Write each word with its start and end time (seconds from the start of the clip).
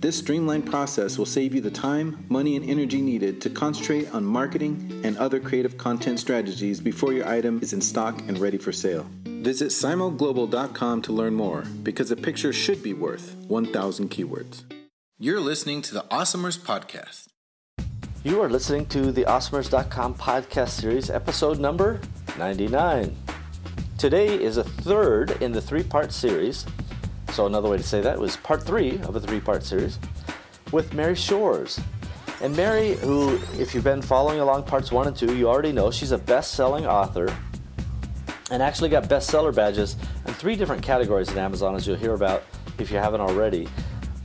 This 0.00 0.16
streamlined 0.16 0.64
process 0.64 1.18
will 1.18 1.26
save 1.26 1.56
you 1.56 1.60
the 1.60 1.72
time, 1.72 2.24
money, 2.28 2.54
and 2.54 2.64
energy 2.70 3.02
needed 3.02 3.40
to 3.40 3.50
concentrate 3.50 4.14
on 4.14 4.24
marketing 4.24 5.00
and 5.02 5.18
other 5.18 5.40
creative 5.40 5.76
content 5.76 6.20
strategies 6.20 6.80
before 6.80 7.12
your 7.12 7.26
item 7.26 7.58
is 7.62 7.72
in 7.72 7.80
stock 7.80 8.20
and 8.28 8.38
ready 8.38 8.58
for 8.58 8.70
sale. 8.70 9.08
Visit 9.24 9.70
simoglobal.com 9.70 11.02
to 11.02 11.12
learn 11.12 11.34
more 11.34 11.62
because 11.82 12.12
a 12.12 12.16
picture 12.16 12.52
should 12.52 12.80
be 12.80 12.94
worth 12.94 13.34
1,000 13.48 14.08
keywords. 14.08 14.62
You're 15.18 15.40
listening 15.40 15.82
to 15.82 15.94
the 15.94 16.04
Awesomers 16.12 16.56
Podcast. 16.56 17.26
You 18.22 18.40
are 18.40 18.48
listening 18.48 18.86
to 18.86 19.10
the 19.10 19.24
Awesomers.com 19.24 20.14
podcast 20.14 20.68
series, 20.68 21.10
episode 21.10 21.58
number 21.58 21.98
99. 22.38 23.16
Today 23.98 24.40
is 24.40 24.58
a 24.58 24.64
third 24.64 25.42
in 25.42 25.50
the 25.50 25.60
three 25.60 25.82
part 25.82 26.12
series 26.12 26.66
so 27.32 27.46
another 27.46 27.68
way 27.68 27.76
to 27.76 27.82
say 27.82 28.00
that 28.00 28.18
was 28.18 28.36
part 28.38 28.62
three 28.62 28.98
of 29.00 29.16
a 29.16 29.20
three-part 29.20 29.62
series 29.62 29.98
with 30.72 30.92
Mary 30.94 31.14
Shores. 31.14 31.80
And 32.40 32.56
Mary, 32.56 32.94
who, 32.94 33.36
if 33.58 33.74
you've 33.74 33.84
been 33.84 34.02
following 34.02 34.40
along 34.40 34.64
parts 34.64 34.92
one 34.92 35.06
and 35.06 35.16
two, 35.16 35.36
you 35.36 35.48
already 35.48 35.72
know 35.72 35.90
she's 35.90 36.12
a 36.12 36.18
best-selling 36.18 36.86
author 36.86 37.34
and 38.50 38.62
actually 38.62 38.88
got 38.88 39.04
bestseller 39.04 39.54
badges 39.54 39.96
in 40.26 40.34
three 40.34 40.56
different 40.56 40.82
categories 40.82 41.28
at 41.30 41.36
Amazon, 41.36 41.74
as 41.74 41.86
you'll 41.86 41.96
hear 41.96 42.14
about 42.14 42.44
if 42.78 42.90
you 42.90 42.96
haven't 42.96 43.20
already. 43.20 43.68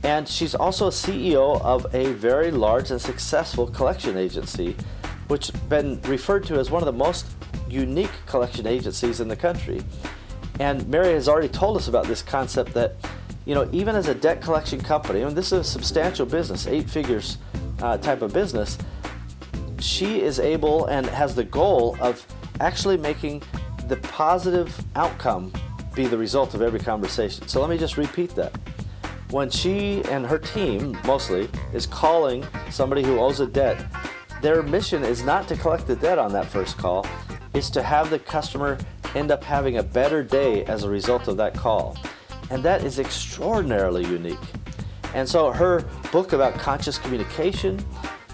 And 0.02 0.28
she's 0.28 0.54
also 0.54 0.86
a 0.86 0.90
CEO 0.90 1.60
of 1.62 1.92
a 1.94 2.12
very 2.12 2.50
large 2.50 2.90
and 2.90 3.00
successful 3.00 3.66
collection 3.66 4.16
agency, 4.16 4.76
which 5.28 5.48
has 5.48 5.60
been 5.62 6.00
referred 6.02 6.44
to 6.46 6.58
as 6.58 6.70
one 6.70 6.82
of 6.82 6.86
the 6.86 6.92
most 6.92 7.26
unique 7.68 8.12
collection 8.26 8.66
agencies 8.66 9.20
in 9.20 9.28
the 9.28 9.36
country. 9.36 9.82
And 10.60 10.86
Mary 10.88 11.12
has 11.12 11.28
already 11.28 11.48
told 11.48 11.76
us 11.76 11.88
about 11.88 12.06
this 12.06 12.22
concept 12.22 12.74
that, 12.74 12.94
you 13.44 13.54
know, 13.54 13.68
even 13.72 13.96
as 13.96 14.08
a 14.08 14.14
debt 14.14 14.40
collection 14.40 14.80
company, 14.80 15.24
mean, 15.24 15.34
this 15.34 15.46
is 15.46 15.52
a 15.60 15.64
substantial 15.64 16.26
business, 16.26 16.66
eight 16.66 16.88
figures 16.88 17.38
uh, 17.80 17.98
type 17.98 18.22
of 18.22 18.32
business, 18.32 18.78
she 19.80 20.22
is 20.22 20.38
able 20.38 20.86
and 20.86 21.06
has 21.06 21.34
the 21.34 21.44
goal 21.44 21.96
of 22.00 22.24
actually 22.60 22.96
making 22.96 23.42
the 23.88 23.96
positive 23.96 24.74
outcome 24.96 25.52
be 25.94 26.06
the 26.06 26.16
result 26.16 26.54
of 26.54 26.62
every 26.62 26.80
conversation. 26.80 27.46
So 27.48 27.60
let 27.60 27.68
me 27.68 27.76
just 27.76 27.96
repeat 27.96 28.34
that. 28.34 28.56
When 29.30 29.50
she 29.50 30.02
and 30.04 30.24
her 30.24 30.38
team, 30.38 30.96
mostly, 31.04 31.48
is 31.72 31.86
calling 31.86 32.46
somebody 32.70 33.02
who 33.02 33.18
owes 33.18 33.40
a 33.40 33.46
debt, 33.46 33.84
their 34.40 34.62
mission 34.62 35.02
is 35.02 35.22
not 35.22 35.48
to 35.48 35.56
collect 35.56 35.86
the 35.86 35.96
debt 35.96 36.18
on 36.18 36.32
that 36.32 36.46
first 36.46 36.78
call, 36.78 37.06
it's 37.52 37.70
to 37.70 37.82
have 37.82 38.10
the 38.10 38.18
customer 38.18 38.78
end 39.14 39.30
up 39.30 39.42
having 39.44 39.78
a 39.78 39.82
better 39.82 40.22
day 40.22 40.64
as 40.64 40.84
a 40.84 40.90
result 40.90 41.28
of 41.28 41.36
that 41.36 41.54
call. 41.54 41.96
And 42.50 42.62
that 42.62 42.84
is 42.84 42.98
extraordinarily 42.98 44.04
unique. 44.04 44.38
And 45.14 45.28
so 45.28 45.52
her 45.52 45.84
book 46.12 46.32
about 46.32 46.54
conscious 46.54 46.98
communication, 46.98 47.84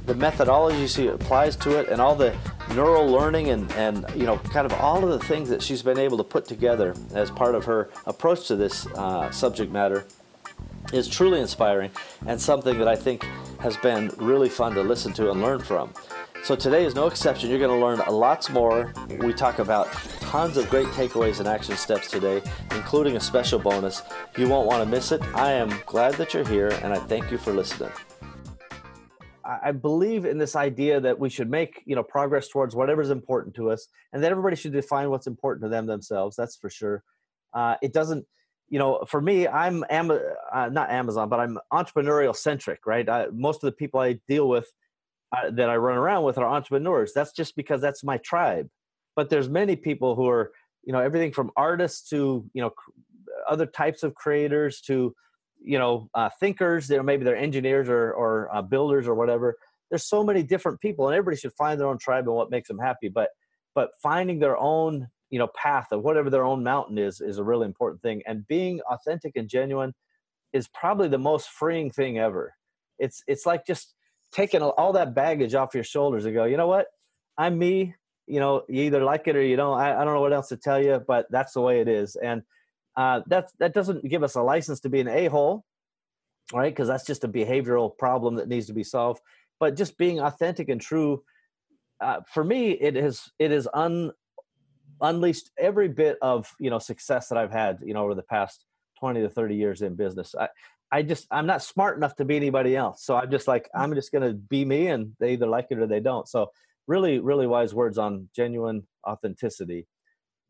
the 0.07 0.15
methodology 0.15 0.87
she 0.87 1.09
applies 1.09 1.55
to 1.57 1.79
it, 1.79 1.89
and 1.89 2.01
all 2.01 2.15
the 2.15 2.35
neural 2.75 3.07
learning 3.07 3.51
and, 3.51 3.71
and 3.73 4.07
you 4.15 4.25
know 4.25 4.39
kind 4.39 4.65
of 4.65 4.73
all 4.75 5.03
of 5.03 5.11
the 5.11 5.27
things 5.27 5.49
that 5.49 5.61
she's 5.63 5.83
been 5.83 5.99
able 5.99 6.17
to 6.17 6.25
put 6.25 6.45
together 6.45 6.95
as 7.13 7.31
part 7.31 7.55
of 7.55 7.65
her 7.65 7.91
approach 8.07 8.47
to 8.47 8.55
this 8.55 8.87
uh, 8.95 9.31
subject 9.31 9.73
matter 9.73 10.07
is 10.93 11.09
truly 11.09 11.41
inspiring 11.41 11.91
and 12.27 12.41
something 12.41 12.79
that 12.79 12.89
I 12.89 12.97
think 12.97 13.25
has 13.61 13.77
been 13.79 14.11
really 14.19 14.49
fun 14.49 14.75
to 14.75 14.83
listen 14.83 15.13
to 15.15 15.31
and 15.31 15.43
learn 15.43 15.61
from. 15.61 15.93
So 16.43 16.57
today 16.57 16.87
is 16.87 16.95
no 16.95 17.07
exception. 17.07 17.51
You're 17.51 17.59
going 17.59 17.79
to 17.79 17.87
learn 17.87 18.01
lots 18.13 18.49
more. 18.49 18.93
We 19.19 19.35
talk 19.35 19.59
about 19.59 19.93
tons 20.21 20.57
of 20.57 20.69
great 20.71 20.87
takeaways 20.89 21.39
and 21.39 21.47
action 21.47 21.77
steps 21.77 22.11
today, 22.11 22.43
including 22.71 23.17
a 23.17 23.21
special 23.21 23.59
bonus. 23.59 24.03
You 24.39 24.49
won't 24.49 24.67
want 24.67 24.83
to 24.83 24.89
miss 24.89 25.13
it. 25.13 25.23
I 25.35 25.53
am 25.53 25.71
glad 25.85 26.15
that 26.15 26.33
you're 26.33 26.49
here 26.49 26.71
and 26.83 26.95
I 26.95 26.99
thank 26.99 27.31
you 27.31 27.37
for 27.37 27.53
listening. 27.53 27.91
I 29.45 29.73
believe 29.73 30.25
in 30.25 30.39
this 30.39 30.57
idea 30.57 31.01
that 31.01 31.19
we 31.19 31.29
should 31.29 31.51
make, 31.51 31.83
you 31.85 31.95
know, 31.95 32.03
progress 32.03 32.49
towards 32.49 32.75
whatever's 32.75 33.11
important 33.11 33.55
to 33.57 33.71
us 33.71 33.89
and 34.13 34.23
that 34.23 34.31
everybody 34.31 34.57
should 34.57 34.73
define 34.73 35.11
what's 35.11 35.27
important 35.27 35.65
to 35.65 35.69
them 35.69 35.87
themselves. 35.87 36.37
That's 36.37 36.57
for 36.57 36.71
sure. 36.71 37.03
Uh, 37.53 37.75
it 37.83 37.93
doesn't 37.93 38.27
you 38.71 38.79
know, 38.79 39.05
for 39.09 39.21
me, 39.21 39.49
I'm 39.49 39.85
am, 39.91 40.13
uh, 40.13 40.69
not 40.69 40.91
Amazon, 40.91 41.29
but 41.29 41.41
I'm 41.41 41.59
entrepreneurial 41.73 42.35
centric, 42.35 42.87
right? 42.87 43.07
I, 43.09 43.27
most 43.33 43.57
of 43.57 43.63
the 43.63 43.73
people 43.73 43.99
I 43.99 44.21
deal 44.29 44.49
with 44.49 44.73
uh, 45.33 45.51
that 45.53 45.71
I 45.71 45.77
run 45.77 45.97
around 45.97 46.25
with 46.25 46.39
are 46.39 46.47
entrepreneurs. 46.47 47.13
That's 47.13 47.33
just 47.33 47.57
because 47.57 47.81
that's 47.81 48.03
my 48.03 48.19
tribe. 48.19 48.69
But 49.17 49.31
there's 49.31 49.49
many 49.49 49.77
people 49.77 50.17
who 50.17 50.29
are, 50.29 50.53
you 50.83 50.93
know, 50.93 51.01
everything 51.01 51.33
from 51.33 51.51
artists 51.57 52.09
to, 52.11 52.45
you 52.53 52.63
know, 52.63 52.73
other 53.49 53.67
types 53.67 54.03
of 54.03 54.15
creators 54.15 54.81
to, 54.83 55.15
you 55.63 55.79
know, 55.79 56.09
uh, 56.15 56.31
thinkers. 56.41 56.89
They're 56.89 57.03
maybe 57.03 57.25
they're 57.25 57.37
engineers 57.37 57.89
or 57.89 58.13
or 58.13 58.55
uh, 58.55 58.63
builders 58.63 59.07
or 59.07 59.15
whatever. 59.15 59.57
There's 59.91 60.07
so 60.07 60.25
many 60.25 60.43
different 60.43 60.81
people, 60.81 61.09
and 61.09 61.17
everybody 61.17 61.37
should 61.37 61.53
find 61.55 61.79
their 61.79 61.89
own 61.89 61.99
tribe 61.99 62.27
and 62.27 62.35
what 62.35 62.51
makes 62.51 62.69
them 62.69 62.79
happy. 62.79 63.09
But 63.09 63.31
but 63.75 63.91
finding 64.03 64.39
their 64.39 64.57
own 64.57 65.09
you 65.31 65.39
know 65.39 65.49
path 65.49 65.89
of 65.93 66.03
whatever 66.03 66.31
their 66.31 66.45
own 66.45 66.63
mountain 66.63 66.99
is 66.99 67.21
is 67.21 67.39
a 67.39 67.45
really 67.45 67.67
important 67.67 68.03
thing. 68.03 68.23
And 68.27 68.47
being 68.47 68.81
authentic 68.91 69.33
and 69.37 69.49
genuine 69.49 69.95
is 70.53 70.69
probably 70.69 71.09
the 71.09 71.19
most 71.19 71.49
freeing 71.51 71.91
thing 71.91 72.19
ever. 72.19 72.55
It's 72.99 73.23
it's 73.27 73.47
like 73.47 73.67
just 73.67 73.95
taking 74.33 74.63
all 74.63 74.93
that 74.93 75.15
baggage 75.15 75.55
off 75.55 75.75
your 75.75 75.85
shoulders 75.85 76.25
and 76.25 76.35
go, 76.35 76.45
you 76.45 76.57
know 76.57 76.69
what? 76.69 76.87
I'm 77.37 77.59
me. 77.59 77.95
You 78.27 78.39
know, 78.39 78.63
you 78.69 78.85
either 78.85 79.03
like 79.03 79.27
it 79.27 79.37
or 79.37 79.43
you 79.43 79.57
don't. 79.57 79.79
I, 79.79 80.01
I 80.01 80.05
don't 80.05 80.15
know 80.15 80.21
what 80.21 80.33
else 80.33 80.49
to 80.49 80.57
tell 80.57 80.83
you, 80.83 81.03
but 81.07 81.27
that's 81.31 81.53
the 81.53 81.61
way 81.61 81.81
it 81.81 81.89
is. 81.89 82.17
And 82.17 82.43
uh, 82.97 83.23
that 83.27 83.51
that 83.59 83.75
doesn't 83.75 84.09
give 84.09 84.23
us 84.23 84.37
a 84.37 84.43
license 84.43 84.81
to 84.81 84.89
be 84.89 85.01
an 85.01 85.09
a 85.09 85.27
hole, 85.27 85.65
right? 86.53 86.73
Because 86.73 86.87
that's 86.87 87.07
just 87.07 87.25
a 87.25 87.29
behavioral 87.29 87.97
problem 87.97 88.37
that 88.37 88.49
needs 88.49 88.67
to 88.67 88.73
be 88.73 88.85
solved. 88.85 89.21
But 89.59 89.77
just 89.77 89.99
being 89.99 90.21
authentic 90.21 90.69
and 90.69 90.81
true, 90.81 91.23
uh, 92.01 92.21
for 92.33 92.45
me, 92.45 92.71
it 92.73 92.95
has 92.95 93.31
it 93.39 93.51
has 93.51 93.67
un, 93.75 94.13
unleashed 95.01 95.51
every 95.59 95.89
bit 95.89 96.17
of 96.23 96.49
you 96.61 96.71
know 96.71 96.79
success 96.79 97.29
that 97.29 97.39
I've 97.39 97.53
had 97.53 97.79
you 97.85 97.95
know 97.95 98.05
over 98.05 98.15
the 98.15 98.23
past 98.23 98.65
20 99.01 99.23
to 99.23 99.29
30 99.29 99.57
years 99.57 99.83
in 99.83 99.97
business. 99.97 100.35
I, 100.39 100.49
I 100.93 101.03
just 101.03 101.27
I'm 101.31 101.47
not 101.47 101.63
smart 101.63 101.97
enough 101.97 102.17
to 102.17 102.25
be 102.25 102.37
anybody 102.37 102.77
else. 102.77 103.05
So 103.05 103.17
I'm 103.17 103.31
just 103.31 103.47
like 103.49 103.65
mm. 103.65 103.81
I'm 103.81 103.95
just 103.95 104.13
gonna 104.13 104.33
be 104.33 104.65
me, 104.65 104.89
and 104.89 105.13
they 105.21 105.33
either 105.33 105.47
like 105.47 105.69
it 105.71 105.79
or 105.79 105.87
they 105.87 106.01
don't. 106.01 106.29
So 106.29 106.51
really, 106.87 107.21
really 107.21 107.47
wise 107.47 107.75
words 107.75 107.99
on 107.99 108.29
genuine 108.35 108.87
authenticity. 109.07 109.87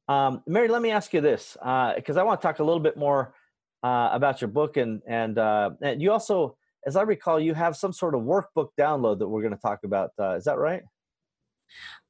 Um, 0.09 0.43
Mary, 0.47 0.69
let 0.69 0.83
me 0.83 0.91
ask 0.91 1.13
you 1.13 1.21
this 1.21 1.57
because 1.61 2.17
uh, 2.17 2.21
I 2.21 2.23
want 2.23 2.41
to 2.41 2.47
talk 2.47 2.59
a 2.59 2.65
little 2.65 2.81
bit 2.81 2.97
more 2.97 3.35
uh, 3.83 4.11
about 4.13 4.41
your 4.41 4.49
book, 4.49 4.77
and 4.77 5.03
and 5.07 5.39
uh, 5.39 5.71
and 5.83 6.03
you 6.03 6.11
also, 6.11 6.57
as 6.87 6.97
I 6.97 7.03
recall, 7.03 7.39
you 7.39 7.55
have 7.55 7.77
some 7.77 7.93
sort 7.93 8.15
of 8.15 8.23
workbook 8.23 8.71
download 8.79 9.19
that 9.21 9.29
we're 9.29 9.43
going 9.43 9.55
to 9.55 9.61
talk 9.61 9.81
about. 9.85 10.11
Uh, 10.19 10.35
is 10.35 10.45
that 10.45 10.59
right? 10.59 10.83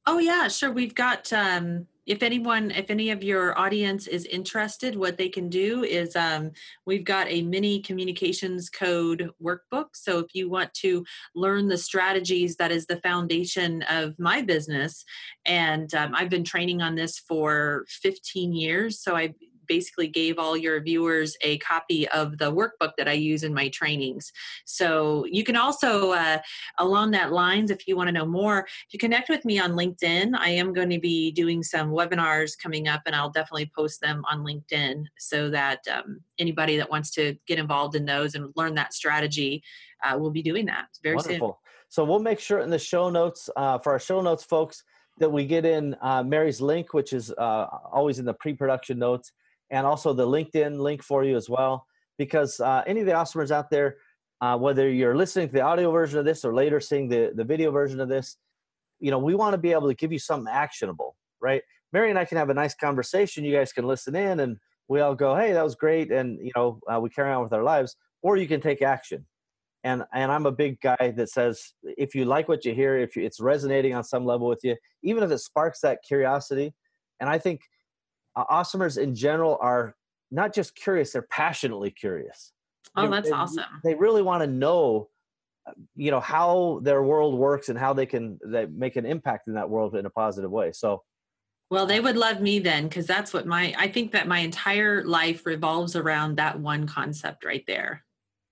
Oh 0.07 0.17
yeah, 0.17 0.47
sure. 0.47 0.71
We've 0.71 0.95
got 0.95 1.31
um, 1.31 1.87
if 2.05 2.23
anyone 2.23 2.71
if 2.71 2.89
any 2.89 3.11
of 3.11 3.23
your 3.23 3.57
audience 3.57 4.07
is 4.07 4.25
interested 4.25 4.95
what 4.95 5.17
they 5.17 5.29
can 5.29 5.49
do 5.49 5.83
is 5.83 6.15
um, 6.15 6.51
we've 6.85 7.03
got 7.03 7.27
a 7.29 7.41
mini 7.43 7.81
communications 7.81 8.69
code 8.69 9.29
workbook. 9.41 9.87
So 9.93 10.19
if 10.19 10.33
you 10.33 10.49
want 10.49 10.73
to 10.75 11.05
learn 11.35 11.67
the 11.67 11.77
strategies 11.77 12.55
that 12.55 12.71
is 12.71 12.85
the 12.85 13.01
foundation 13.01 13.83
of 13.83 14.17
my 14.17 14.41
business. 14.41 15.03
And 15.45 15.93
um, 15.93 16.13
i've 16.15 16.29
been 16.29 16.43
training 16.43 16.81
on 16.81 16.95
this 16.95 17.19
for 17.19 17.85
15 17.87 18.53
years. 18.53 18.99
So 18.99 19.15
i 19.15 19.33
basically 19.67 20.07
gave 20.07 20.37
all 20.37 20.57
your 20.57 20.81
viewers 20.81 21.35
a 21.41 21.57
copy 21.59 22.07
of 22.09 22.37
the 22.37 22.51
workbook 22.51 22.91
that 22.97 23.07
I 23.07 23.13
use 23.13 23.43
in 23.43 23.53
my 23.53 23.69
trainings. 23.69 24.31
So 24.65 25.25
you 25.29 25.43
can 25.43 25.55
also, 25.55 26.11
uh, 26.11 26.39
along 26.77 27.11
that 27.11 27.31
lines, 27.31 27.71
if 27.71 27.87
you 27.87 27.95
want 27.95 28.07
to 28.07 28.13
know 28.13 28.25
more, 28.25 28.67
you 28.91 28.99
connect 28.99 29.29
with 29.29 29.45
me 29.45 29.59
on 29.59 29.71
LinkedIn, 29.71 30.35
I 30.37 30.49
am 30.49 30.73
going 30.73 30.89
to 30.89 30.99
be 30.99 31.31
doing 31.31 31.63
some 31.63 31.91
webinars 31.91 32.51
coming 32.61 32.87
up, 32.87 33.01
and 33.05 33.15
I'll 33.15 33.31
definitely 33.31 33.71
post 33.75 34.01
them 34.01 34.23
on 34.29 34.43
LinkedIn 34.43 35.05
so 35.17 35.49
that 35.49 35.79
um, 35.87 36.21
anybody 36.39 36.77
that 36.77 36.89
wants 36.89 37.11
to 37.11 37.35
get 37.47 37.59
involved 37.59 37.95
in 37.95 38.05
those 38.05 38.35
and 38.35 38.51
learn 38.55 38.75
that 38.75 38.93
strategy 38.93 39.63
uh, 40.03 40.17
will 40.17 40.31
be 40.31 40.41
doing 40.41 40.65
that 40.65 40.87
very 41.03 41.15
Wonderful. 41.15 41.47
soon. 41.47 41.55
So 41.89 42.05
we'll 42.05 42.19
make 42.19 42.39
sure 42.39 42.59
in 42.59 42.69
the 42.69 42.79
show 42.79 43.09
notes 43.09 43.49
uh, 43.55 43.77
for 43.77 43.91
our 43.91 43.99
show 43.99 44.21
notes, 44.21 44.43
folks, 44.43 44.83
that 45.17 45.29
we 45.29 45.45
get 45.45 45.65
in 45.65 45.95
uh, 46.01 46.23
Mary's 46.23 46.61
link, 46.61 46.93
which 46.93 47.13
is 47.13 47.31
uh, 47.31 47.67
always 47.91 48.17
in 48.17 48.25
the 48.25 48.33
pre-production 48.33 48.97
notes, 48.97 49.31
and 49.71 49.85
also 49.87 50.13
the 50.13 50.27
LinkedIn 50.27 50.77
link 50.79 51.01
for 51.03 51.23
you 51.23 51.35
as 51.35 51.49
well. 51.49 51.87
Because 52.17 52.59
uh, 52.59 52.83
any 52.85 52.99
of 52.99 53.05
the 53.07 53.13
awesomers 53.13 53.51
out 53.51 53.69
there, 53.71 53.97
uh, 54.41 54.57
whether 54.57 54.89
you're 54.89 55.15
listening 55.15 55.47
to 55.47 55.53
the 55.53 55.61
audio 55.61 55.91
version 55.91 56.19
of 56.19 56.25
this 56.25 56.45
or 56.45 56.53
later 56.53 56.79
seeing 56.79 57.07
the, 57.09 57.31
the 57.35 57.43
video 57.43 57.71
version 57.71 57.99
of 57.99 58.09
this, 58.09 58.37
you 58.99 59.09
know, 59.09 59.17
we 59.17 59.33
want 59.33 59.53
to 59.53 59.57
be 59.57 59.71
able 59.71 59.87
to 59.87 59.95
give 59.95 60.11
you 60.11 60.19
something 60.19 60.51
actionable, 60.53 61.15
right? 61.41 61.63
Mary 61.93 62.09
and 62.09 62.19
I 62.19 62.25
can 62.25 62.37
have 62.37 62.49
a 62.49 62.53
nice 62.53 62.75
conversation. 62.75 63.43
You 63.43 63.55
guys 63.55 63.73
can 63.73 63.87
listen 63.87 64.15
in, 64.15 64.41
and 64.41 64.57
we 64.87 65.01
all 65.01 65.15
go, 65.15 65.35
"Hey, 65.35 65.51
that 65.53 65.63
was 65.63 65.75
great," 65.75 66.11
and 66.11 66.39
you 66.39 66.51
know, 66.55 66.79
uh, 66.91 66.99
we 66.99 67.09
carry 67.09 67.33
on 67.33 67.43
with 67.43 67.53
our 67.53 67.63
lives. 67.63 67.95
Or 68.21 68.37
you 68.37 68.47
can 68.47 68.61
take 68.61 68.83
action 68.83 69.25
and 69.83 70.03
and 70.13 70.31
i'm 70.31 70.45
a 70.45 70.51
big 70.51 70.79
guy 70.81 71.13
that 71.15 71.29
says 71.29 71.73
if 71.83 72.13
you 72.13 72.25
like 72.25 72.47
what 72.47 72.65
you 72.65 72.73
hear 72.73 72.97
if 72.97 73.17
it's 73.17 73.39
resonating 73.39 73.93
on 73.93 74.03
some 74.03 74.25
level 74.25 74.47
with 74.47 74.59
you 74.63 74.75
even 75.03 75.23
if 75.23 75.31
it 75.31 75.39
sparks 75.39 75.79
that 75.81 75.99
curiosity 76.07 76.73
and 77.19 77.29
i 77.29 77.37
think 77.37 77.61
uh, 78.35 78.45
awesomers 78.45 78.97
in 78.97 79.15
general 79.15 79.57
are 79.61 79.95
not 80.31 80.53
just 80.53 80.75
curious 80.75 81.11
they're 81.11 81.21
passionately 81.23 81.91
curious 81.91 82.53
oh 82.95 83.03
they, 83.03 83.11
that's 83.11 83.29
they, 83.29 83.35
awesome 83.35 83.65
they 83.83 83.95
really 83.95 84.21
want 84.21 84.41
to 84.41 84.47
know 84.47 85.09
you 85.95 86.11
know 86.11 86.19
how 86.19 86.79
their 86.83 87.03
world 87.03 87.35
works 87.35 87.69
and 87.69 87.77
how 87.77 87.93
they 87.93 88.05
can 88.05 88.39
they 88.45 88.65
make 88.65 88.95
an 88.95 89.05
impact 89.05 89.47
in 89.47 89.53
that 89.53 89.69
world 89.69 89.95
in 89.95 90.05
a 90.05 90.09
positive 90.09 90.51
way 90.51 90.71
so 90.71 91.03
well, 91.71 91.85
they 91.85 92.01
would 92.01 92.17
love 92.17 92.41
me 92.41 92.59
then 92.59 92.89
because 92.89 93.07
that's 93.07 93.31
what 93.33 93.47
my 93.47 93.73
I 93.77 93.87
think 93.87 94.11
that 94.11 94.27
my 94.27 94.39
entire 94.39 95.05
life 95.05 95.45
revolves 95.45 95.95
around 95.95 96.35
that 96.35 96.59
one 96.59 96.85
concept 96.85 97.45
right 97.45 97.63
there. 97.65 98.03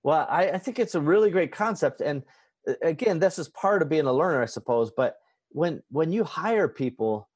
Well, 0.03 0.25
I, 0.29 0.51
I 0.51 0.57
think 0.57 0.79
it's 0.79 0.95
a 0.95 1.01
really 1.01 1.29
great 1.29 1.51
concept, 1.51 1.99
and 1.99 2.23
uh, 2.65 2.75
again, 2.81 3.19
this 3.19 3.37
is 3.37 3.49
part 3.49 3.81
of 3.81 3.89
being 3.89 4.05
a 4.05 4.13
learner, 4.13 4.41
I 4.41 4.45
suppose. 4.45 4.89
But 4.95 5.17
when 5.49 5.83
when 5.89 6.13
you 6.13 6.23
hire 6.23 6.69
people, 6.69 7.27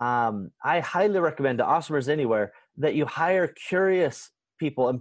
um, 0.00 0.50
I 0.62 0.80
highly 0.80 1.20
recommend 1.20 1.58
to 1.58 1.64
Awesomers 1.64 2.08
anywhere 2.08 2.52
that 2.76 2.94
you 2.94 3.06
hire 3.06 3.48
curious 3.48 4.30
people 4.58 4.88
and 4.88 5.00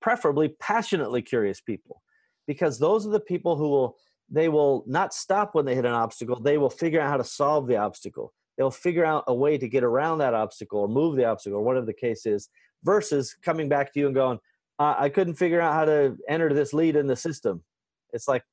preferably 0.00 0.48
passionately 0.60 1.22
curious 1.22 1.60
people, 1.60 2.02
because 2.46 2.78
those 2.78 3.06
are 3.06 3.10
the 3.10 3.20
people 3.20 3.56
who 3.56 3.68
will 3.68 3.96
they 4.30 4.48
will 4.48 4.84
not 4.86 5.12
stop 5.12 5.54
when 5.54 5.66
they 5.66 5.74
hit 5.74 5.84
an 5.84 5.92
obstacle. 5.92 6.40
They 6.40 6.56
will 6.56 6.70
figure 6.70 7.00
out 7.00 7.10
how 7.10 7.18
to 7.18 7.24
solve 7.24 7.66
the 7.66 7.76
obstacle. 7.76 8.32
They'll 8.56 8.70
figure 8.70 9.04
out 9.04 9.24
a 9.26 9.34
way 9.34 9.58
to 9.58 9.68
get 9.68 9.84
around 9.84 10.18
that 10.18 10.32
obstacle 10.32 10.80
or 10.80 10.88
move 10.88 11.16
the 11.16 11.26
obstacle 11.26 11.58
or 11.58 11.62
whatever 11.62 11.86
the 11.86 11.92
case 11.92 12.24
is, 12.24 12.48
versus 12.84 13.36
coming 13.42 13.68
back 13.68 13.92
to 13.92 14.00
you 14.00 14.06
and 14.06 14.14
going, 14.14 14.38
uh, 14.78 14.94
I 14.96 15.08
couldn't 15.08 15.34
figure 15.34 15.60
out 15.60 15.74
how 15.74 15.84
to 15.84 16.16
enter 16.28 16.52
this 16.54 16.72
lead 16.72 16.96
in 16.96 17.06
the 17.06 17.16
system. 17.16 17.62
It's 18.12 18.26
like, 18.26 18.44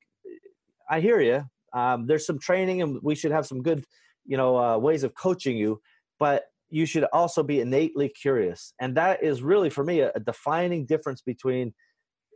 I 0.90 1.00
hear 1.00 1.20
you. 1.20 1.44
Um, 1.72 2.06
there's 2.06 2.26
some 2.26 2.38
training, 2.38 2.82
and 2.82 2.98
we 3.02 3.14
should 3.14 3.32
have 3.32 3.46
some 3.46 3.62
good, 3.62 3.84
you 4.26 4.36
know, 4.36 4.56
uh, 4.56 4.78
ways 4.78 5.04
of 5.04 5.14
coaching 5.14 5.56
you. 5.56 5.80
But 6.18 6.44
you 6.70 6.86
should 6.86 7.04
also 7.12 7.42
be 7.42 7.60
innately 7.60 8.08
curious, 8.08 8.74
and 8.80 8.96
that 8.96 9.22
is 9.22 9.42
really 9.42 9.70
for 9.70 9.84
me 9.84 10.00
a, 10.00 10.12
a 10.14 10.20
defining 10.20 10.86
difference 10.86 11.20
between, 11.20 11.74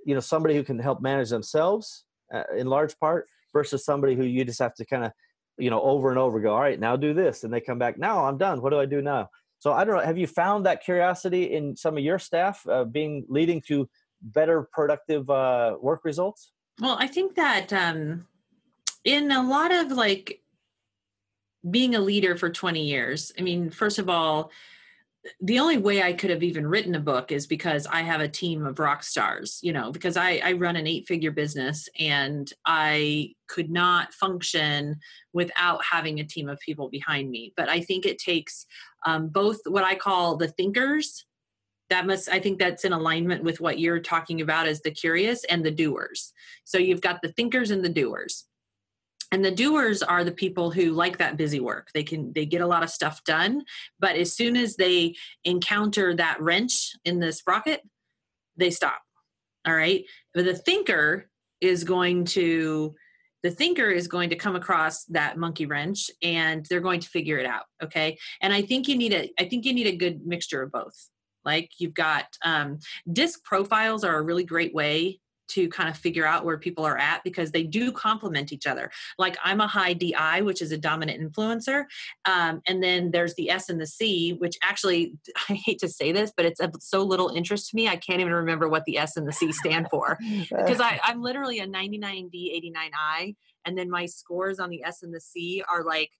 you 0.04 0.14
know, 0.14 0.20
somebody 0.20 0.54
who 0.54 0.62
can 0.62 0.78
help 0.78 1.00
manage 1.00 1.30
themselves 1.30 2.04
uh, 2.34 2.42
in 2.56 2.66
large 2.66 2.98
part 2.98 3.26
versus 3.52 3.84
somebody 3.84 4.14
who 4.14 4.24
you 4.24 4.44
just 4.44 4.58
have 4.58 4.74
to 4.74 4.84
kind 4.84 5.04
of, 5.04 5.12
you 5.56 5.70
know, 5.70 5.80
over 5.80 6.10
and 6.10 6.18
over 6.18 6.40
go. 6.40 6.54
All 6.54 6.60
right, 6.60 6.78
now 6.78 6.96
do 6.96 7.14
this, 7.14 7.44
and 7.44 7.52
they 7.52 7.60
come 7.60 7.78
back. 7.78 7.98
Now 7.98 8.26
I'm 8.26 8.38
done. 8.38 8.60
What 8.60 8.70
do 8.70 8.78
I 8.78 8.86
do 8.86 9.00
now? 9.00 9.30
So 9.58 9.72
I 9.72 9.84
don't 9.84 9.96
know. 9.96 10.02
Have 10.02 10.18
you 10.18 10.26
found 10.26 10.66
that 10.66 10.84
curiosity 10.84 11.54
in 11.54 11.76
some 11.76 11.96
of 11.96 12.04
your 12.04 12.18
staff 12.18 12.66
uh, 12.68 12.84
being 12.84 13.24
leading 13.28 13.62
to 13.68 13.88
better 14.20 14.68
productive 14.72 15.28
uh, 15.30 15.76
work 15.80 16.04
results? 16.04 16.52
Well, 16.80 16.96
I 17.00 17.06
think 17.06 17.36
that 17.36 17.72
um, 17.72 18.26
in 19.04 19.30
a 19.30 19.42
lot 19.42 19.72
of 19.72 19.92
like 19.92 20.42
being 21.70 21.94
a 21.94 22.00
leader 22.00 22.36
for 22.36 22.50
20 22.50 22.82
years, 22.82 23.32
I 23.38 23.42
mean, 23.42 23.70
first 23.70 23.98
of 23.98 24.08
all, 24.08 24.50
the 25.40 25.58
only 25.58 25.78
way 25.78 26.02
I 26.02 26.12
could 26.12 26.30
have 26.30 26.42
even 26.42 26.66
written 26.66 26.94
a 26.94 27.00
book 27.00 27.32
is 27.32 27.46
because 27.46 27.86
I 27.86 28.02
have 28.02 28.20
a 28.20 28.28
team 28.28 28.64
of 28.64 28.78
rock 28.78 29.02
stars, 29.02 29.58
you 29.62 29.72
know, 29.72 29.90
because 29.90 30.16
I, 30.16 30.40
I 30.44 30.52
run 30.52 30.76
an 30.76 30.86
eight 30.86 31.06
figure 31.06 31.30
business 31.30 31.88
and 31.98 32.50
I 32.64 33.32
could 33.48 33.70
not 33.70 34.12
function 34.12 34.96
without 35.32 35.84
having 35.84 36.20
a 36.20 36.24
team 36.24 36.48
of 36.48 36.60
people 36.60 36.88
behind 36.88 37.30
me. 37.30 37.52
But 37.56 37.68
I 37.68 37.80
think 37.80 38.06
it 38.06 38.18
takes 38.18 38.66
um, 39.04 39.28
both 39.28 39.58
what 39.66 39.84
I 39.84 39.94
call 39.94 40.36
the 40.36 40.48
thinkers. 40.48 41.24
That 41.90 42.06
must, 42.06 42.28
I 42.28 42.40
think 42.40 42.58
that's 42.58 42.84
in 42.84 42.92
alignment 42.92 43.44
with 43.44 43.60
what 43.60 43.78
you're 43.78 44.00
talking 44.00 44.40
about 44.40 44.66
as 44.66 44.80
the 44.82 44.90
curious 44.90 45.44
and 45.44 45.64
the 45.64 45.70
doers. 45.70 46.32
So 46.64 46.78
you've 46.78 47.00
got 47.00 47.22
the 47.22 47.32
thinkers 47.32 47.70
and 47.70 47.84
the 47.84 47.88
doers 47.88 48.44
and 49.32 49.44
the 49.44 49.50
doers 49.50 50.02
are 50.02 50.24
the 50.24 50.32
people 50.32 50.70
who 50.70 50.92
like 50.92 51.18
that 51.18 51.36
busy 51.36 51.60
work. 51.60 51.88
They 51.92 52.02
can 52.02 52.32
they 52.32 52.46
get 52.46 52.60
a 52.60 52.66
lot 52.66 52.82
of 52.82 52.90
stuff 52.90 53.24
done 53.24 53.62
but 53.98 54.16
as 54.16 54.34
soon 54.34 54.56
as 54.56 54.76
they 54.76 55.14
encounter 55.44 56.14
that 56.14 56.40
wrench 56.40 56.92
in 57.04 57.20
the 57.20 57.32
sprocket 57.32 57.82
they 58.56 58.70
stop 58.70 59.00
all 59.66 59.74
right? 59.74 60.04
But 60.32 60.44
the 60.44 60.54
thinker 60.54 61.28
is 61.60 61.84
going 61.84 62.24
to 62.26 62.94
the 63.42 63.50
thinker 63.50 63.90
is 63.90 64.08
going 64.08 64.30
to 64.30 64.36
come 64.36 64.56
across 64.56 65.04
that 65.04 65.36
monkey 65.36 65.66
wrench 65.66 66.10
and 66.22 66.66
they're 66.66 66.80
going 66.80 67.00
to 67.00 67.08
figure 67.08 67.38
it 67.38 67.46
out 67.46 67.64
okay? 67.82 68.18
And 68.40 68.52
i 68.52 68.62
think 68.62 68.88
you 68.88 68.96
need 68.96 69.12
a 69.12 69.30
i 69.38 69.44
think 69.44 69.64
you 69.64 69.74
need 69.74 69.86
a 69.86 69.96
good 69.96 70.26
mixture 70.26 70.62
of 70.62 70.72
both. 70.72 71.10
Like 71.44 71.70
you've 71.78 71.94
got 71.94 72.24
um, 72.44 72.80
DISC 73.12 73.44
profiles 73.44 74.02
are 74.02 74.16
a 74.16 74.22
really 74.22 74.42
great 74.42 74.74
way 74.74 75.20
to 75.48 75.68
kind 75.68 75.88
of 75.88 75.96
figure 75.96 76.26
out 76.26 76.44
where 76.44 76.58
people 76.58 76.84
are 76.84 76.98
at 76.98 77.22
because 77.24 77.50
they 77.50 77.62
do 77.62 77.92
complement 77.92 78.52
each 78.52 78.66
other. 78.66 78.90
Like 79.18 79.36
I'm 79.42 79.60
a 79.60 79.66
high 79.66 79.92
DI, 79.92 80.42
which 80.42 80.62
is 80.62 80.72
a 80.72 80.78
dominant 80.78 81.20
influencer. 81.20 81.84
Um, 82.24 82.60
and 82.66 82.82
then 82.82 83.10
there's 83.10 83.34
the 83.34 83.50
S 83.50 83.68
and 83.68 83.80
the 83.80 83.86
C, 83.86 84.32
which 84.34 84.56
actually, 84.62 85.14
I 85.48 85.54
hate 85.54 85.78
to 85.80 85.88
say 85.88 86.12
this, 86.12 86.32
but 86.36 86.46
it's 86.46 86.60
of 86.60 86.74
so 86.80 87.02
little 87.02 87.28
interest 87.28 87.70
to 87.70 87.76
me. 87.76 87.88
I 87.88 87.96
can't 87.96 88.20
even 88.20 88.32
remember 88.32 88.68
what 88.68 88.84
the 88.84 88.98
S 88.98 89.16
and 89.16 89.26
the 89.26 89.32
C 89.32 89.52
stand 89.52 89.88
for 89.90 90.18
because 90.50 90.80
I, 90.80 91.00
I'm 91.02 91.22
literally 91.22 91.60
a 91.60 91.66
99D, 91.66 92.72
89I. 92.74 93.36
And 93.64 93.76
then 93.76 93.90
my 93.90 94.06
scores 94.06 94.58
on 94.60 94.70
the 94.70 94.84
S 94.84 95.02
and 95.02 95.12
the 95.12 95.20
C 95.20 95.62
are 95.70 95.82
like 95.82 96.10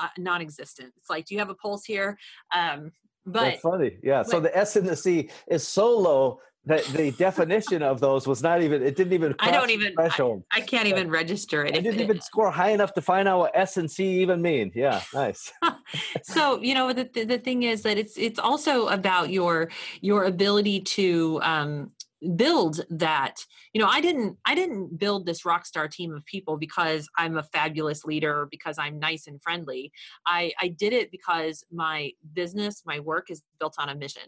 uh, 0.00 0.08
non 0.18 0.40
existent. 0.40 0.92
It's 0.96 1.10
like, 1.10 1.26
do 1.26 1.34
you 1.34 1.40
have 1.40 1.50
a 1.50 1.54
pulse 1.54 1.84
here? 1.84 2.16
Um, 2.54 2.92
but 3.24 3.40
That's 3.40 3.60
funny. 3.60 3.98
Yeah. 4.02 4.22
so 4.22 4.38
the 4.38 4.56
S 4.56 4.76
and 4.76 4.86
the 4.86 4.96
C 4.96 5.30
is 5.48 5.66
so 5.66 5.98
low 5.98 6.40
that 6.66 6.84
the 6.86 7.12
definition 7.12 7.82
of 7.82 8.00
those 8.00 8.26
was 8.26 8.42
not 8.42 8.60
even 8.60 8.82
it 8.82 8.96
didn't 8.96 9.12
even 9.12 9.34
I 9.38 9.50
don't 9.50 9.70
even 9.70 9.94
threshold. 9.94 10.42
I, 10.50 10.58
I 10.58 10.60
can't 10.62 10.86
even 10.88 11.08
register 11.08 11.64
it. 11.64 11.76
I 11.76 11.80
didn't 11.80 12.00
even 12.00 12.20
score 12.20 12.50
high 12.50 12.70
enough 12.70 12.92
to 12.94 13.02
find 13.02 13.28
out 13.28 13.38
what 13.38 13.52
S 13.54 13.76
and 13.76 13.90
C 13.90 14.20
even 14.20 14.42
mean. 14.42 14.72
Yeah, 14.74 15.00
nice. 15.14 15.52
so 16.22 16.60
you 16.60 16.74
know 16.74 16.92
the 16.92 17.04
the 17.04 17.38
thing 17.38 17.62
is 17.62 17.82
that 17.82 17.96
it's 17.96 18.18
it's 18.18 18.38
also 18.38 18.88
about 18.88 19.30
your 19.30 19.70
your 20.00 20.24
ability 20.24 20.80
to 20.80 21.40
um, 21.42 21.92
build 22.34 22.80
that 22.88 23.44
you 23.74 23.80
know 23.80 23.86
i 23.88 24.00
didn't 24.00 24.38
i 24.46 24.54
didn't 24.54 24.98
build 24.98 25.26
this 25.26 25.44
rock 25.44 25.66
star 25.66 25.86
team 25.86 26.14
of 26.14 26.24
people 26.24 26.56
because 26.56 27.06
i'm 27.18 27.36
a 27.36 27.42
fabulous 27.42 28.04
leader 28.04 28.48
because 28.50 28.78
i'm 28.78 28.98
nice 28.98 29.26
and 29.26 29.40
friendly 29.42 29.92
i 30.24 30.50
i 30.58 30.66
did 30.66 30.94
it 30.94 31.10
because 31.10 31.62
my 31.70 32.10
business 32.32 32.82
my 32.86 32.98
work 33.00 33.30
is 33.30 33.42
built 33.60 33.74
on 33.78 33.90
a 33.90 33.94
mission 33.94 34.22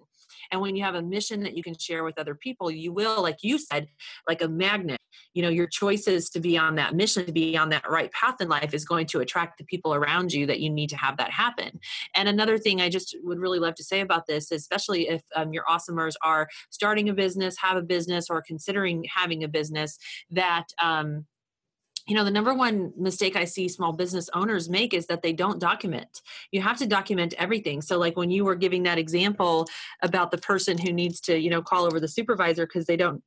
and 0.50 0.60
when 0.60 0.76
you 0.76 0.82
have 0.82 0.94
a 0.94 1.02
mission 1.02 1.42
that 1.42 1.56
you 1.56 1.62
can 1.62 1.76
share 1.78 2.04
with 2.04 2.18
other 2.18 2.34
people 2.34 2.70
you 2.70 2.92
will 2.92 3.22
like 3.22 3.38
you 3.42 3.58
said 3.58 3.88
like 4.26 4.42
a 4.42 4.48
magnet 4.48 4.98
you 5.34 5.42
know 5.42 5.48
your 5.48 5.66
choices 5.66 6.30
to 6.30 6.40
be 6.40 6.56
on 6.56 6.74
that 6.76 6.94
mission 6.94 7.26
to 7.26 7.32
be 7.32 7.56
on 7.56 7.68
that 7.68 7.88
right 7.88 8.10
path 8.12 8.40
in 8.40 8.48
life 8.48 8.74
is 8.74 8.84
going 8.84 9.06
to 9.06 9.20
attract 9.20 9.58
the 9.58 9.64
people 9.64 9.94
around 9.94 10.32
you 10.32 10.46
that 10.46 10.60
you 10.60 10.70
need 10.70 10.90
to 10.90 10.96
have 10.96 11.16
that 11.16 11.30
happen. 11.30 11.78
And 12.14 12.28
another 12.28 12.58
thing 12.58 12.80
i 12.80 12.88
just 12.88 13.16
would 13.22 13.38
really 13.38 13.58
love 13.58 13.74
to 13.76 13.84
say 13.84 14.00
about 14.00 14.26
this 14.26 14.50
especially 14.50 15.08
if 15.08 15.22
um, 15.34 15.52
your 15.52 15.64
awesomers 15.64 16.14
are 16.22 16.48
starting 16.70 17.08
a 17.08 17.14
business 17.14 17.56
have 17.58 17.76
a 17.76 17.82
business 17.82 18.30
or 18.30 18.42
considering 18.42 19.04
having 19.14 19.44
a 19.44 19.48
business 19.48 19.98
that 20.30 20.66
um, 20.80 21.26
you 22.08 22.14
know 22.14 22.24
the 22.24 22.30
number 22.30 22.54
one 22.54 22.92
mistake 22.96 23.36
i 23.36 23.44
see 23.44 23.68
small 23.68 23.92
business 23.92 24.30
owners 24.34 24.68
make 24.68 24.94
is 24.94 25.06
that 25.06 25.22
they 25.22 25.32
don't 25.32 25.58
document. 25.58 26.22
You 26.52 26.62
have 26.62 26.78
to 26.78 26.86
document 26.86 27.34
everything. 27.38 27.82
So 27.82 27.98
like 27.98 28.16
when 28.16 28.30
you 28.30 28.44
were 28.44 28.54
giving 28.54 28.82
that 28.84 28.98
example 28.98 29.66
about 30.02 30.30
the 30.30 30.38
person 30.38 30.78
who 30.78 30.92
needs 30.92 31.20
to 31.22 31.38
you 31.38 31.50
know 31.50 31.62
call 31.62 31.84
over 31.84 32.00
the 32.00 32.08
supervisor 32.08 32.66
because 32.66 32.86
they 32.86 32.96
don't 32.96 33.22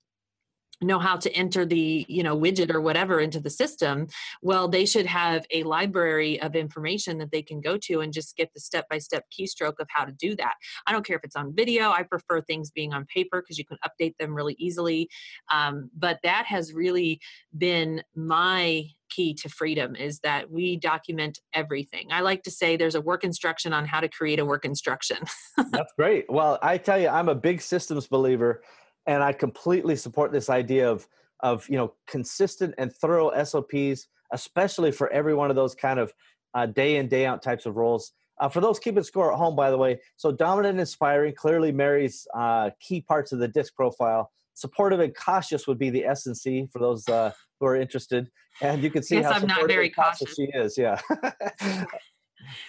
know 0.81 0.99
how 0.99 1.15
to 1.15 1.31
enter 1.33 1.65
the 1.65 2.05
you 2.07 2.23
know 2.23 2.37
widget 2.37 2.73
or 2.73 2.81
whatever 2.81 3.19
into 3.19 3.39
the 3.39 3.49
system 3.49 4.07
well 4.41 4.67
they 4.67 4.85
should 4.85 5.05
have 5.05 5.45
a 5.51 5.63
library 5.63 6.41
of 6.41 6.55
information 6.55 7.17
that 7.17 7.31
they 7.31 7.41
can 7.41 7.61
go 7.61 7.77
to 7.77 8.01
and 8.01 8.13
just 8.13 8.35
get 8.35 8.51
the 8.53 8.59
step 8.59 8.87
by 8.89 8.97
step 8.97 9.25
keystroke 9.31 9.79
of 9.79 9.87
how 9.89 10.05
to 10.05 10.11
do 10.11 10.35
that. 10.35 10.55
I 10.87 10.91
don't 10.91 11.05
care 11.05 11.17
if 11.17 11.23
it's 11.23 11.35
on 11.35 11.53
video 11.55 11.91
i 11.91 12.03
prefer 12.03 12.41
things 12.41 12.71
being 12.71 12.93
on 12.93 13.05
paper 13.05 13.41
because 13.41 13.57
you 13.57 13.65
can 13.65 13.77
update 13.85 14.17
them 14.17 14.33
really 14.33 14.55
easily 14.57 15.09
um, 15.49 15.89
but 15.97 16.19
that 16.23 16.45
has 16.45 16.73
really 16.73 17.19
been 17.57 18.03
my 18.15 18.85
key 19.09 19.33
to 19.33 19.49
freedom 19.49 19.95
is 19.95 20.19
that 20.19 20.49
we 20.49 20.77
document 20.77 21.39
everything. 21.53 22.07
I 22.11 22.21
like 22.21 22.43
to 22.43 22.51
say 22.51 22.77
there's 22.77 22.95
a 22.95 23.01
work 23.01 23.25
instruction 23.25 23.73
on 23.73 23.85
how 23.85 23.99
to 23.99 24.07
create 24.07 24.39
a 24.39 24.45
work 24.45 24.63
instruction. 24.63 25.17
That's 25.71 25.91
great. 25.97 26.25
Well 26.29 26.57
i 26.61 26.77
tell 26.77 26.99
you 26.99 27.07
i'm 27.07 27.29
a 27.29 27.35
big 27.35 27.61
systems 27.61 28.07
believer 28.07 28.63
and 29.07 29.23
I 29.23 29.33
completely 29.33 29.95
support 29.95 30.31
this 30.31 30.49
idea 30.49 30.89
of 30.89 31.07
of 31.41 31.67
you 31.69 31.77
know 31.77 31.93
consistent 32.07 32.75
and 32.77 32.93
thorough 32.93 33.31
SOPs, 33.43 34.07
especially 34.31 34.91
for 34.91 35.09
every 35.11 35.33
one 35.33 35.49
of 35.49 35.55
those 35.55 35.75
kind 35.75 35.99
of 35.99 36.13
uh, 36.53 36.65
day 36.65 36.97
in 36.97 37.07
day 37.07 37.25
out 37.25 37.41
types 37.41 37.65
of 37.65 37.75
roles. 37.75 38.13
Uh, 38.39 38.49
for 38.49 38.59
those 38.59 38.79
keeping 38.79 39.03
score 39.03 39.31
at 39.31 39.37
home, 39.37 39.55
by 39.55 39.69
the 39.69 39.77
way, 39.77 39.99
so 40.17 40.31
dominant 40.31 40.71
and 40.71 40.79
inspiring 40.79 41.33
clearly 41.33 41.71
Mary's 41.71 42.27
uh, 42.35 42.71
key 42.79 43.01
parts 43.01 43.31
of 43.31 43.39
the 43.39 43.47
DISC 43.47 43.75
profile. 43.75 44.31
Supportive 44.53 44.99
and 44.99 45.15
cautious 45.15 45.67
would 45.67 45.77
be 45.77 45.89
the 45.89 46.03
S 46.05 46.25
and 46.25 46.35
C 46.35 46.67
for 46.71 46.79
those 46.79 47.07
uh, 47.07 47.31
who 47.59 47.65
are 47.67 47.75
interested, 47.75 48.29
and 48.61 48.83
you 48.83 48.89
can 48.89 49.01
see 49.01 49.15
yes, 49.15 49.25
how 49.25 49.39
I'm 49.39 49.47
not 49.47 49.67
very 49.67 49.89
cautious. 49.89 50.35
she 50.35 50.43
is. 50.53 50.77
Yeah. 50.77 50.99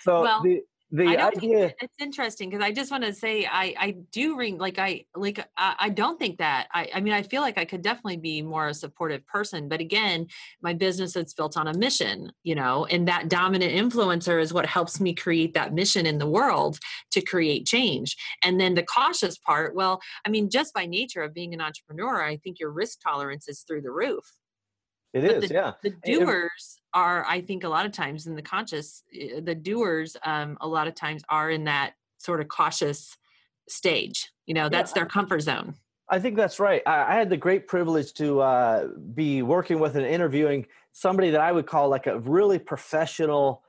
so 0.03 0.23
well, 0.23 0.43
the 0.43 0.63
the 0.93 1.07
idea 1.07 1.73
it's 1.81 1.95
interesting 1.99 2.51
because 2.51 2.63
i 2.63 2.71
just 2.71 2.91
want 2.91 3.03
to 3.03 3.15
say 3.15 3.47
i 3.47 3.75
i 3.79 3.91
do 4.13 4.37
ring 4.37 4.59
like 4.59 4.79
i 4.79 5.03
like 5.17 5.39
I, 5.57 5.75
I, 5.79 5.89
don't 5.89 6.19
think 6.19 6.37
that 6.39 6.69
i 6.73 6.87
i 6.95 7.01
mean 7.01 7.15
i 7.15 7.23
feel 7.23 7.41
like 7.41 7.57
i 7.57 7.65
could 7.65 7.81
definitely 7.81 8.19
be 8.19 8.43
more 8.43 8.69
a 8.69 8.75
supportive 8.75 9.27
person 9.27 9.71
but 9.71 9.81
again 9.81 10.27
my 10.61 10.75
business 10.75 11.17
is 11.17 11.33
built 11.33 11.57
on 11.57 11.67
a 11.67 11.75
mission 11.75 12.31
you 12.43 12.55
know 12.55 12.85
and 12.87 13.09
that 13.09 13.31
dominant 13.31 13.73
influencer 13.73 14.41
is 14.41 14.53
what 14.53 14.67
helps 14.67 15.01
me 15.01 15.15
create 15.15 15.55
that 15.55 15.73
mission 15.73 16.05
in 16.05 16.19
the 16.19 16.27
world 16.27 16.79
to 17.11 17.21
create 17.21 17.67
change. 17.67 18.17
And 18.43 18.61
then 18.61 18.75
the 18.75 18.83
cautious 18.83 19.39
part 19.39 19.75
well 19.75 20.01
i 20.27 20.29
mean 20.29 20.51
just 20.51 20.75
by 20.75 20.85
nature 20.85 21.23
of 21.23 21.33
being 21.33 21.55
an 21.55 21.61
entrepreneur 21.61 22.23
i 22.23 22.37
think 22.37 22.61
your 22.61 22.71
risk 22.71 23.01
tolerance 23.01 23.49
is 23.49 23.61
through 23.61 23.81
the 23.81 23.91
roof 23.91 24.42
it 25.13 25.25
is, 25.25 25.49
the, 25.49 25.55
yeah. 25.55 25.73
The 25.83 25.95
doers 26.05 26.81
are, 26.95 27.25
I 27.27 27.41
think, 27.41 27.65
a 27.65 27.69
lot 27.69 27.87
of 27.87 27.93
times 27.93 28.27
in 28.27 28.35
the 28.35 28.43
conscious, 28.43 29.03
eh, 29.19 29.41
the 29.41 29.55
doers, 29.55 30.17
um, 30.25 30.57
a 30.61 30.69
lot 30.69 30.89
of 30.89 30.95
times 30.95 31.23
are 31.29 31.51
in 31.51 31.65
that 31.65 31.95
sort 32.19 32.41
of 32.41 32.49
cautious 32.49 33.17
stage. 33.69 34.33
You 34.47 34.55
know, 34.55 34.69
that's 34.69 34.93
yeah. 34.93 35.01
their 35.01 35.07
comfort 35.07 35.41
zone. 35.41 35.75
I 36.09 36.19
think 36.19 36.37
that's 36.37 36.61
right. 36.61 36.83
I, 36.87 37.13
I 37.13 37.15
had 37.15 37.31
the 37.31 37.37
great 37.37 37.69
privilege 37.69 38.13
to 38.15 38.41
uh, 38.41 38.89
be 39.15 39.43
working 39.43 39.79
with 39.79 39.97
and 39.97 40.05
interviewing 40.05 40.67
somebody 40.93 41.31
that 41.31 41.41
I 41.41 41.53
would 41.53 41.67
call 41.67 41.89
like 41.89 42.07
a 42.07 42.19
really 42.21 42.59
professional, 42.59 43.63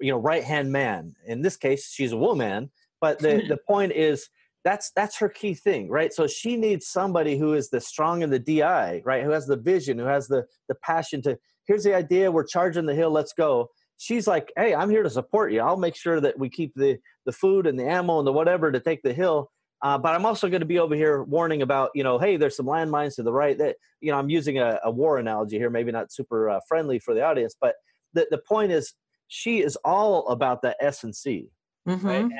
you 0.00 0.12
know, 0.12 0.18
right 0.18 0.44
hand 0.44 0.70
man. 0.70 1.14
In 1.26 1.42
this 1.42 1.56
case, 1.56 1.90
she's 1.90 2.12
a 2.12 2.16
woman. 2.16 2.70
But 3.00 3.18
the, 3.18 3.44
the 3.48 3.56
point 3.68 3.92
is, 3.92 4.28
that's 4.64 4.90
that's 4.96 5.16
her 5.18 5.28
key 5.28 5.54
thing 5.54 5.88
right 5.88 6.12
so 6.12 6.26
she 6.26 6.56
needs 6.56 6.86
somebody 6.86 7.38
who 7.38 7.54
is 7.54 7.70
the 7.70 7.80
strong 7.80 8.22
in 8.22 8.30
the 8.30 8.38
di 8.38 9.00
right 9.04 9.24
who 9.24 9.30
has 9.30 9.46
the 9.46 9.56
vision 9.56 9.98
who 9.98 10.04
has 10.04 10.26
the 10.28 10.44
the 10.68 10.74
passion 10.76 11.22
to 11.22 11.38
here's 11.66 11.84
the 11.84 11.94
idea 11.94 12.30
we're 12.30 12.44
charging 12.44 12.86
the 12.86 12.94
hill 12.94 13.10
let's 13.10 13.32
go 13.32 13.68
she's 13.98 14.26
like 14.26 14.52
hey 14.56 14.74
i'm 14.74 14.90
here 14.90 15.02
to 15.02 15.10
support 15.10 15.52
you 15.52 15.60
i'll 15.60 15.76
make 15.76 15.96
sure 15.96 16.20
that 16.20 16.38
we 16.38 16.48
keep 16.48 16.72
the 16.74 16.98
the 17.26 17.32
food 17.32 17.66
and 17.66 17.78
the 17.78 17.84
ammo 17.84 18.18
and 18.18 18.26
the 18.26 18.32
whatever 18.32 18.72
to 18.72 18.80
take 18.80 19.02
the 19.02 19.12
hill 19.12 19.50
uh, 19.82 19.96
but 19.96 20.14
i'm 20.14 20.26
also 20.26 20.48
going 20.48 20.60
to 20.60 20.66
be 20.66 20.78
over 20.78 20.94
here 20.94 21.22
warning 21.24 21.62
about 21.62 21.90
you 21.94 22.02
know 22.02 22.18
hey 22.18 22.36
there's 22.36 22.56
some 22.56 22.66
landmines 22.66 23.14
to 23.14 23.22
the 23.22 23.32
right 23.32 23.58
that 23.58 23.76
you 24.00 24.10
know 24.10 24.18
i'm 24.18 24.30
using 24.30 24.58
a, 24.58 24.78
a 24.84 24.90
war 24.90 25.18
analogy 25.18 25.56
here 25.56 25.70
maybe 25.70 25.92
not 25.92 26.12
super 26.12 26.50
uh, 26.50 26.60
friendly 26.66 26.98
for 26.98 27.14
the 27.14 27.22
audience 27.22 27.54
but 27.60 27.74
the, 28.14 28.26
the 28.30 28.38
point 28.38 28.72
is 28.72 28.94
she 29.28 29.62
is 29.62 29.76
all 29.84 30.26
about 30.28 30.62
the 30.62 30.74
s 30.82 31.04
and 31.04 31.14
c 31.14 31.48
mm-hmm. 31.86 32.06
right? 32.06 32.22
and, 32.22 32.32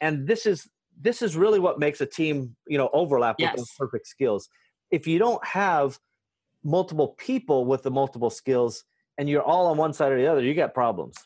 and 0.00 0.26
this 0.26 0.46
is 0.46 0.68
this 1.00 1.22
is 1.22 1.36
really 1.36 1.58
what 1.58 1.78
makes 1.78 2.00
a 2.00 2.06
team, 2.06 2.54
you 2.66 2.78
know, 2.78 2.90
overlap 2.92 3.36
yes. 3.38 3.52
with 3.52 3.60
those 3.60 3.72
perfect 3.78 4.06
skills. 4.06 4.48
If 4.90 5.06
you 5.06 5.18
don't 5.18 5.44
have 5.44 5.98
multiple 6.62 7.14
people 7.18 7.64
with 7.64 7.82
the 7.82 7.90
multiple 7.90 8.30
skills 8.30 8.84
and 9.18 9.28
you're 9.28 9.42
all 9.42 9.66
on 9.68 9.76
one 9.76 9.92
side 9.92 10.12
or 10.12 10.18
the 10.18 10.26
other, 10.26 10.42
you 10.42 10.54
got 10.54 10.74
problems. 10.74 11.16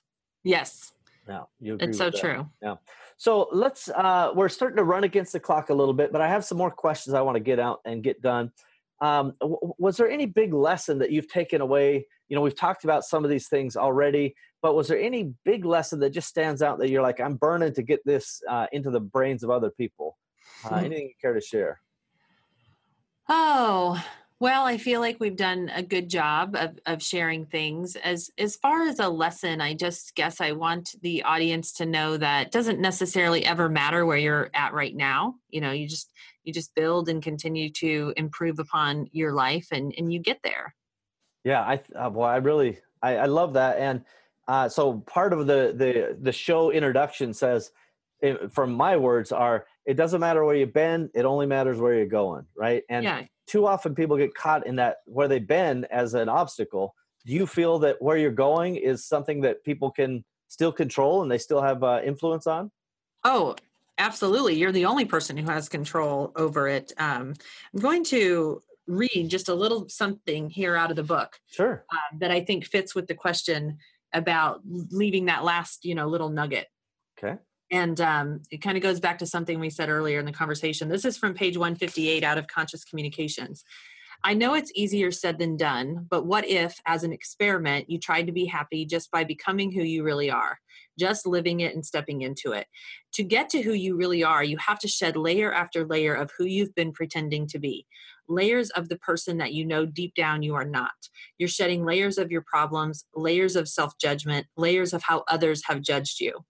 Yes. 0.43 0.93
Yeah, 1.29 1.43
you 1.59 1.77
it's 1.81 1.97
so 1.97 2.11
that. 2.11 2.21
true. 2.21 2.49
Yeah. 2.63 2.75
So 3.17 3.49
let's 3.53 3.89
uh 3.89 4.33
we're 4.35 4.51
starting 4.51 4.77
to 4.77 4.85
run 4.85 5.05
against 5.05 5.33
the 5.33 5.41
clock 5.41 5.71
a 5.71 5.75
little 5.75 5.95
bit, 5.95 6.13
but 6.13 6.21
I 6.21 6.29
have 6.29 6.45
some 6.45 6.59
more 6.59 6.71
questions 6.71 7.15
I 7.15 7.23
want 7.23 7.37
to 7.37 7.41
get 7.41 7.59
out 7.59 7.81
and 7.85 8.03
get 8.03 8.21
done. 8.21 8.53
Um, 9.01 9.35
w- 9.41 9.75
was 9.79 9.97
there 9.97 10.11
any 10.11 10.27
big 10.27 10.53
lesson 10.53 10.99
that 10.99 11.11
you've 11.11 11.29
taken 11.29 11.61
away? 11.61 12.07
You 12.29 12.37
know, 12.37 12.43
we've 12.43 12.57
talked 12.57 12.85
about 12.85 13.05
some 13.05 13.25
of 13.25 13.31
these 13.31 13.49
things 13.49 13.77
already, 13.77 14.35
but 14.63 14.75
was 14.75 14.89
there 14.89 14.99
any 14.99 15.35
big 15.45 15.65
lesson 15.65 16.01
that 16.01 16.11
just 16.11 16.29
stands 16.29 16.63
out 16.63 16.79
that 16.79 16.89
you're 16.89 17.03
like, 17.03 17.21
I'm 17.21 17.37
burning 17.37 17.75
to 17.75 17.83
get 17.83 18.05
this 18.05 18.43
uh, 18.49 18.67
into 18.73 18.91
the 18.91 19.01
brains 19.01 19.43
of 19.43 19.51
other 19.51 19.71
people? 19.71 20.17
Uh, 20.65 20.79
hmm. 20.79 20.85
anything 20.87 21.09
you 21.09 21.15
care 21.21 21.35
to 21.35 21.41
share? 21.41 21.81
Oh, 23.29 24.03
well, 24.41 24.65
I 24.67 24.79
feel 24.79 25.01
like 25.01 25.21
we've 25.21 25.37
done 25.37 25.71
a 25.75 25.83
good 25.83 26.11
job 26.11 26.57
of, 26.57 26.79
of 26.85 27.03
sharing 27.03 27.47
things. 27.47 27.97
As 27.97 28.31
as 28.37 28.57
far 28.57 28.83
as 28.83 28.99
a 28.99 29.09
lesson, 29.09 29.61
I 29.61 29.75
just 29.75 30.15
guess 30.15 30.41
I 30.41 30.53
want 30.53 30.97
the 31.03 31.23
audience 31.23 31.73
to 31.75 31.87
know 31.87 32.17
that 32.17 32.51
doesn't 32.51 32.81
necessarily 32.81 33.45
ever 33.47 33.69
matter 33.69 34.05
where 34.05 34.19
you're 34.19 34.51
at 34.53 34.75
right 34.75 34.95
now. 34.95 35.37
You 35.49 35.61
know, 35.61 35.71
you 35.71 35.89
just 35.89 36.13
you 36.43 36.53
just 36.53 36.75
build 36.75 37.09
and 37.09 37.23
continue 37.23 37.71
to 37.71 38.13
improve 38.17 38.59
upon 38.59 39.09
your 39.13 39.33
life, 39.33 39.69
and 39.71 39.95
and 39.97 40.13
you 40.13 40.19
get 40.19 40.41
there. 40.43 40.75
Yeah, 41.45 41.61
I 41.61 41.81
uh, 41.95 42.11
well, 42.11 42.29
I 42.29 42.37
really 42.37 42.79
I, 43.03 43.17
I 43.17 43.27
love 43.27 43.53
that, 43.55 43.79
and 43.79 44.05
uh, 44.49 44.69
so 44.69 45.01
part 45.01 45.33
of 45.33 45.47
the 45.47 45.75
the 45.77 46.17
the 46.21 46.33
show 46.33 46.71
introduction 46.71 47.33
says, 47.33 47.71
it, 48.21 48.39
eh, 48.43 48.47
from 48.51 48.73
my 48.73 48.97
words, 48.97 49.33
are 49.33 49.67
it 49.87 49.95
doesn't 49.95 50.21
matter 50.21 50.45
where 50.45 50.57
you've 50.57 50.73
been, 50.73 51.11
it 51.15 51.25
only 51.25 51.47
matters 51.47 51.79
where 51.79 51.95
you're 51.95 52.07
going, 52.07 52.47
right? 52.57 52.83
And 52.89 53.05
yeah. 53.05 53.23
too 53.47 53.67
often 53.67 53.95
people 53.95 54.17
get 54.17 54.35
caught 54.35 54.67
in 54.67 54.77
that 54.77 54.99
where 55.05 55.29
they've 55.29 55.47
been 55.47 55.85
as 55.91 56.15
an 56.15 56.29
obstacle. 56.29 56.95
Do 57.27 57.33
you 57.33 57.47
feel 57.47 57.79
that 57.81 58.01
where 58.01 58.17
you're 58.17 58.31
going 58.31 58.77
is 58.77 59.05
something 59.05 59.43
that 59.43 59.65
people 59.65 59.91
can 59.91 60.25
still 60.49 60.73
control 60.73 61.23
and 61.23 61.31
they 61.31 61.39
still 61.39 61.61
have 61.61 61.83
uh, 61.83 62.01
influence 62.05 62.47
on? 62.47 62.71
Oh, 63.25 63.57
absolutely. 63.99 64.55
You're 64.55 64.73
the 64.73 64.87
only 64.87 65.05
person 65.05 65.37
who 65.37 65.51
has 65.51 65.69
control 65.69 66.33
over 66.37 66.69
it. 66.69 66.93
Um, 66.99 67.35
I'm 67.75 67.81
going 67.81 68.05
to 68.05 68.63
read 68.87 69.29
just 69.29 69.49
a 69.49 69.55
little 69.55 69.89
something 69.89 70.51
here 70.51 70.77
out 70.77 70.91
of 70.91 70.97
the 70.97 71.03
book. 71.03 71.39
Sure. 71.47 71.85
Uh, 71.93 72.17
that 72.19 72.31
I 72.31 72.41
think 72.41 72.65
fits 72.65 72.95
with 72.95 73.07
the 73.07 73.15
question 73.15 73.79
about 74.13 74.61
leaving 74.65 75.27
that 75.27 75.45
last 75.45 75.85
you 75.85 75.95
know 75.95 76.07
little 76.07 76.29
nugget. 76.29 76.69
Okay. 77.19 77.37
And 77.71 78.01
um, 78.01 78.43
it 78.51 78.59
kind 78.59 78.77
of 78.77 78.83
goes 78.83 79.01
back 79.01 79.19
to 79.19 79.27
something 79.27 79.59
we 79.59 79.71
said 79.71 79.89
earlier 79.89 80.19
in 80.19 80.27
the 80.27 80.33
conversation. 80.33 80.89
This 80.89 81.05
is 81.05 81.17
from 81.17 81.35
page 81.35 81.57
158 81.57 82.23
out 82.23 82.39
of 82.39 82.47
conscious 82.47 82.85
communications. 82.85 83.65
I 84.23 84.33
know 84.33 84.55
it's 84.55 84.73
easier 84.75 85.11
said 85.11 85.39
than 85.39 85.57
done 85.57 86.07
but 86.09 86.25
what 86.25 86.47
if 86.47 86.81
as 86.87 87.05
an 87.05 87.13
experiment 87.13 87.91
you 87.91 87.99
tried 87.99 88.27
to 88.27 88.33
be 88.33 88.47
happy 88.47 88.87
just 88.87 89.11
by 89.11 89.25
becoming 89.25 89.71
who 89.71 89.83
you 89.83 90.03
really 90.03 90.31
are 90.31 90.59
just 90.99 91.27
living 91.27 91.61
it 91.61 91.75
and 91.75 91.85
stepping 91.85 92.23
into 92.23 92.53
it? 92.53 92.67
To 93.15 93.25
get 93.25 93.51
to 93.51 93.63
who 93.63 93.73
you 93.73 93.97
really 93.97 94.23
are 94.23 94.45
you 94.45 94.57
have 94.59 94.79
to 94.81 94.89
shed 94.89 95.17
layer 95.17 95.53
after 95.53 95.85
layer 95.85 96.15
of 96.15 96.31
who 96.39 96.45
you've 96.45 96.75
been 96.75 96.93
pretending 96.93 97.47
to 97.49 97.59
be 97.59 97.87
layers 98.29 98.71
of 98.71 98.89
the 98.89 98.99
person 98.99 99.39
that 99.39 99.53
you 99.53 99.65
know 99.65 99.87
deep 99.87 100.15
down 100.15 100.43
you 100.43 100.55
are 100.55 100.65
not. 100.65 100.93
You're 101.39 101.49
shedding 101.49 101.85
layers 101.85 102.19
of 102.19 102.31
your 102.31 102.43
problems, 102.43 103.05
layers 103.15 103.57
of 103.57 103.69
self 103.69 103.99
judgment, 103.99 104.47
layers 104.57 104.93
of 104.93 105.03
how 105.03 105.25
others 105.29 105.63
have 105.67 105.83
judged 105.83 106.21
you. 106.21 106.45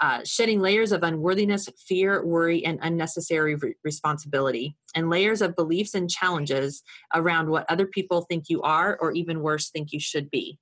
Uh, 0.00 0.20
shedding 0.24 0.60
layers 0.60 0.92
of 0.92 1.02
unworthiness, 1.02 1.68
fear, 1.86 2.24
worry, 2.24 2.64
and 2.64 2.78
unnecessary 2.80 3.54
re- 3.56 3.74
responsibility, 3.84 4.74
and 4.94 5.10
layers 5.10 5.42
of 5.42 5.54
beliefs 5.54 5.94
and 5.94 6.08
challenges 6.08 6.82
around 7.14 7.50
what 7.50 7.66
other 7.68 7.86
people 7.86 8.22
think 8.22 8.44
you 8.48 8.62
are, 8.62 8.96
or 9.02 9.12
even 9.12 9.42
worse, 9.42 9.68
think 9.68 9.92
you 9.92 10.00
should 10.00 10.30
be. 10.30 10.58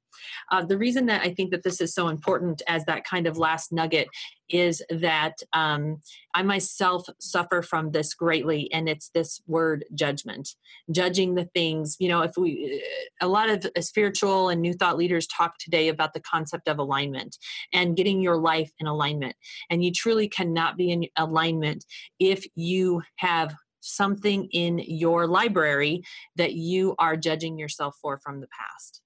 Uh, 0.50 0.64
the 0.64 0.78
reason 0.78 1.06
that 1.06 1.22
I 1.22 1.32
think 1.34 1.50
that 1.50 1.62
this 1.62 1.80
is 1.80 1.94
so 1.94 2.08
important 2.08 2.62
as 2.68 2.84
that 2.84 3.04
kind 3.04 3.26
of 3.26 3.38
last 3.38 3.72
nugget 3.72 4.08
is 4.48 4.82
that 4.88 5.34
um, 5.52 6.00
I 6.34 6.42
myself 6.42 7.06
suffer 7.20 7.62
from 7.62 7.92
this 7.92 8.14
greatly, 8.14 8.72
and 8.72 8.88
it's 8.88 9.10
this 9.10 9.40
word 9.46 9.84
judgment, 9.94 10.48
judging 10.90 11.34
the 11.34 11.44
things. 11.54 11.96
You 11.98 12.08
know, 12.08 12.22
if 12.22 12.32
we, 12.36 12.82
a 13.20 13.28
lot 13.28 13.50
of 13.50 13.66
spiritual 13.84 14.48
and 14.48 14.62
new 14.62 14.72
thought 14.72 14.96
leaders 14.96 15.26
talk 15.26 15.58
today 15.58 15.88
about 15.88 16.14
the 16.14 16.20
concept 16.20 16.68
of 16.68 16.78
alignment 16.78 17.36
and 17.72 17.96
getting 17.96 18.22
your 18.22 18.36
life 18.36 18.70
in 18.78 18.86
alignment, 18.86 19.36
and 19.70 19.84
you 19.84 19.92
truly 19.92 20.28
cannot 20.28 20.76
be 20.76 20.90
in 20.90 21.06
alignment 21.16 21.84
if 22.18 22.46
you 22.54 23.02
have 23.16 23.54
something 23.80 24.48
in 24.52 24.78
your 24.78 25.26
library 25.26 26.02
that 26.36 26.54
you 26.54 26.94
are 26.98 27.16
judging 27.16 27.58
yourself 27.58 27.96
for 28.00 28.18
from 28.18 28.40
the 28.40 28.48
past. 28.48 29.02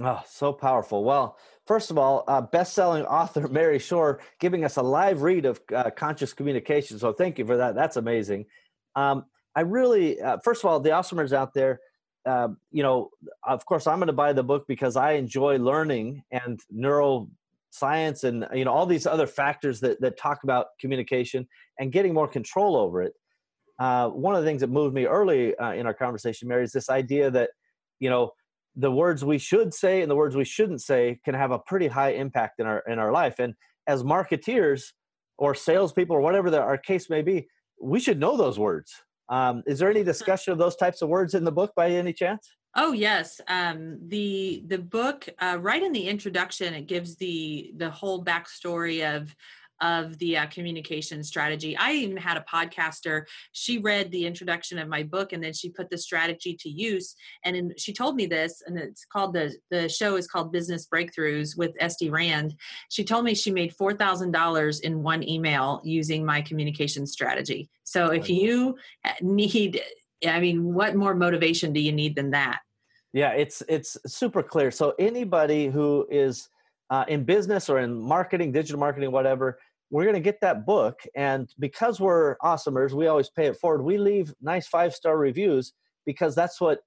Oh, 0.00 0.22
so 0.26 0.52
powerful. 0.52 1.04
Well, 1.04 1.36
first 1.66 1.90
of 1.90 1.98
all, 1.98 2.24
uh, 2.26 2.40
best-selling 2.40 3.04
author 3.04 3.46
Mary 3.50 3.78
Shore 3.78 4.20
giving 4.40 4.64
us 4.64 4.76
a 4.76 4.82
live 4.82 5.22
read 5.22 5.44
of 5.44 5.60
uh, 5.74 5.90
conscious 5.90 6.32
communication. 6.32 6.98
So 6.98 7.12
thank 7.12 7.38
you 7.38 7.46
for 7.46 7.56
that. 7.58 7.74
That's 7.74 7.96
amazing. 7.96 8.46
Um, 8.96 9.26
I 9.54 9.60
really, 9.60 10.20
uh, 10.20 10.38
first 10.42 10.64
of 10.64 10.70
all, 10.70 10.80
the 10.80 10.90
awesomers 10.90 11.32
out 11.32 11.52
there, 11.52 11.80
uh, 12.24 12.48
you 12.70 12.82
know, 12.82 13.10
of 13.46 13.66
course, 13.66 13.86
I'm 13.86 13.98
going 13.98 14.06
to 14.06 14.12
buy 14.14 14.32
the 14.32 14.42
book 14.42 14.64
because 14.66 14.96
I 14.96 15.12
enjoy 15.12 15.58
learning 15.58 16.22
and 16.30 16.58
neuroscience 16.74 18.24
and 18.24 18.46
you 18.54 18.64
know 18.64 18.72
all 18.72 18.86
these 18.86 19.06
other 19.06 19.26
factors 19.26 19.80
that 19.80 20.00
that 20.00 20.16
talk 20.16 20.44
about 20.44 20.66
communication 20.80 21.48
and 21.78 21.90
getting 21.90 22.14
more 22.14 22.28
control 22.28 22.76
over 22.76 23.02
it. 23.02 23.14
Uh, 23.78 24.08
one 24.08 24.36
of 24.36 24.42
the 24.42 24.48
things 24.48 24.60
that 24.60 24.70
moved 24.70 24.94
me 24.94 25.04
early 25.06 25.56
uh, 25.56 25.72
in 25.72 25.84
our 25.84 25.94
conversation, 25.94 26.46
Mary, 26.48 26.62
is 26.62 26.72
this 26.72 26.88
idea 26.88 27.30
that 27.30 27.50
you 27.98 28.08
know 28.08 28.32
the 28.76 28.90
words 28.90 29.24
we 29.24 29.38
should 29.38 29.74
say 29.74 30.02
and 30.02 30.10
the 30.10 30.16
words 30.16 30.34
we 30.34 30.44
shouldn't 30.44 30.80
say 30.80 31.20
can 31.24 31.34
have 31.34 31.50
a 31.50 31.58
pretty 31.58 31.88
high 31.88 32.12
impact 32.12 32.60
in 32.60 32.66
our 32.66 32.82
in 32.88 32.98
our 32.98 33.12
life. 33.12 33.38
And 33.38 33.54
as 33.86 34.02
marketeers 34.02 34.92
or 35.38 35.54
salespeople 35.54 36.14
or 36.14 36.20
whatever 36.20 36.50
the, 36.50 36.60
our 36.60 36.78
case 36.78 37.10
may 37.10 37.22
be, 37.22 37.48
we 37.80 38.00
should 38.00 38.18
know 38.18 38.36
those 38.36 38.58
words. 38.58 38.92
Um, 39.28 39.62
is 39.66 39.78
there 39.78 39.90
any 39.90 40.04
discussion 40.04 40.52
of 40.52 40.58
those 40.58 40.76
types 40.76 41.02
of 41.02 41.08
words 41.08 41.34
in 41.34 41.44
the 41.44 41.52
book 41.52 41.72
by 41.74 41.90
any 41.90 42.12
chance? 42.12 42.48
Oh 42.74 42.92
yes, 42.92 43.40
um, 43.48 43.98
the 44.08 44.62
the 44.66 44.78
book 44.78 45.28
uh, 45.38 45.58
right 45.60 45.82
in 45.82 45.92
the 45.92 46.08
introduction 46.08 46.72
it 46.72 46.86
gives 46.86 47.16
the 47.16 47.72
the 47.76 47.90
whole 47.90 48.24
backstory 48.24 49.16
of 49.16 49.34
of 49.82 50.18
the 50.18 50.38
uh, 50.38 50.46
communication 50.46 51.22
strategy. 51.22 51.76
I 51.76 51.92
even 51.92 52.16
had 52.16 52.36
a 52.36 52.44
podcaster. 52.50 53.24
She 53.52 53.78
read 53.78 54.10
the 54.10 54.24
introduction 54.24 54.78
of 54.78 54.88
my 54.88 55.02
book 55.02 55.32
and 55.32 55.42
then 55.42 55.52
she 55.52 55.68
put 55.68 55.90
the 55.90 55.98
strategy 55.98 56.56
to 56.60 56.70
use. 56.70 57.14
And 57.44 57.56
in, 57.56 57.74
she 57.76 57.92
told 57.92 58.16
me 58.16 58.26
this, 58.26 58.62
and 58.66 58.78
it's 58.78 59.04
called 59.04 59.34
the 59.34 59.54
the 59.70 59.88
show 59.88 60.16
is 60.16 60.26
called 60.26 60.52
Business 60.52 60.86
Breakthroughs 60.86 61.56
with 61.56 61.72
Esty 61.80 62.08
Rand. 62.08 62.54
She 62.88 63.04
told 63.04 63.24
me 63.24 63.34
she 63.34 63.50
made 63.50 63.74
four 63.74 63.92
thousand 63.92 64.30
dollars 64.30 64.80
in 64.80 65.02
one 65.02 65.28
email 65.28 65.80
using 65.84 66.24
my 66.24 66.40
communication 66.40 67.06
strategy. 67.06 67.68
So 67.84 68.06
if 68.06 68.30
you 68.30 68.76
uh, 69.04 69.10
need, 69.20 69.82
I 70.26 70.40
mean, 70.40 70.72
what 70.72 70.94
more 70.94 71.14
motivation 71.14 71.72
do 71.72 71.80
you 71.80 71.92
need 71.92 72.16
than 72.16 72.30
that? 72.30 72.60
Yeah, 73.12 73.32
it's 73.32 73.62
it's 73.68 73.98
super 74.06 74.42
clear. 74.42 74.70
So 74.70 74.94
anybody 74.98 75.66
who 75.66 76.06
is 76.10 76.48
uh, 76.90 77.04
in 77.08 77.24
business 77.24 77.68
or 77.68 77.80
in 77.80 77.94
marketing, 77.94 78.52
digital 78.52 78.78
marketing, 78.78 79.10
whatever, 79.12 79.58
we're 79.92 80.04
going 80.04 80.14
to 80.14 80.20
get 80.20 80.40
that 80.40 80.64
book. 80.64 81.02
And 81.14 81.52
because 81.58 82.00
we're 82.00 82.36
awesomers, 82.38 82.92
we 82.92 83.06
always 83.08 83.28
pay 83.28 83.46
it 83.46 83.58
forward. 83.58 83.82
We 83.82 83.98
leave 83.98 84.34
nice 84.40 84.66
five 84.66 84.94
star 84.94 85.18
reviews 85.18 85.74
because 86.06 86.34
that's 86.34 86.60
what 86.60 86.80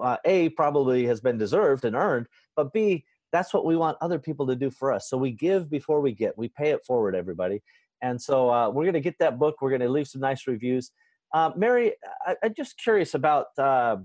uh, 0.00 0.16
A, 0.24 0.48
probably 0.50 1.04
has 1.06 1.20
been 1.20 1.36
deserved 1.36 1.84
and 1.84 1.96
earned, 1.96 2.28
but 2.56 2.72
B, 2.72 3.04
that's 3.32 3.52
what 3.52 3.64
we 3.64 3.76
want 3.76 3.98
other 4.00 4.18
people 4.18 4.46
to 4.46 4.54
do 4.54 4.70
for 4.70 4.92
us. 4.92 5.10
So 5.10 5.16
we 5.16 5.32
give 5.32 5.68
before 5.68 6.00
we 6.00 6.12
get, 6.12 6.38
we 6.38 6.48
pay 6.48 6.70
it 6.70 6.84
forward, 6.86 7.16
everybody. 7.16 7.62
And 8.00 8.20
so 8.20 8.48
uh, 8.48 8.70
we're 8.70 8.84
going 8.84 8.94
to 8.94 9.00
get 9.00 9.18
that 9.18 9.38
book. 9.38 9.56
We're 9.60 9.70
going 9.70 9.80
to 9.80 9.88
leave 9.88 10.06
some 10.06 10.20
nice 10.20 10.46
reviews. 10.46 10.92
Uh, 11.34 11.50
Mary, 11.56 11.94
I, 12.26 12.36
am 12.44 12.54
just 12.54 12.78
curious 12.78 13.14
about 13.14 13.46
uh, 13.58 13.96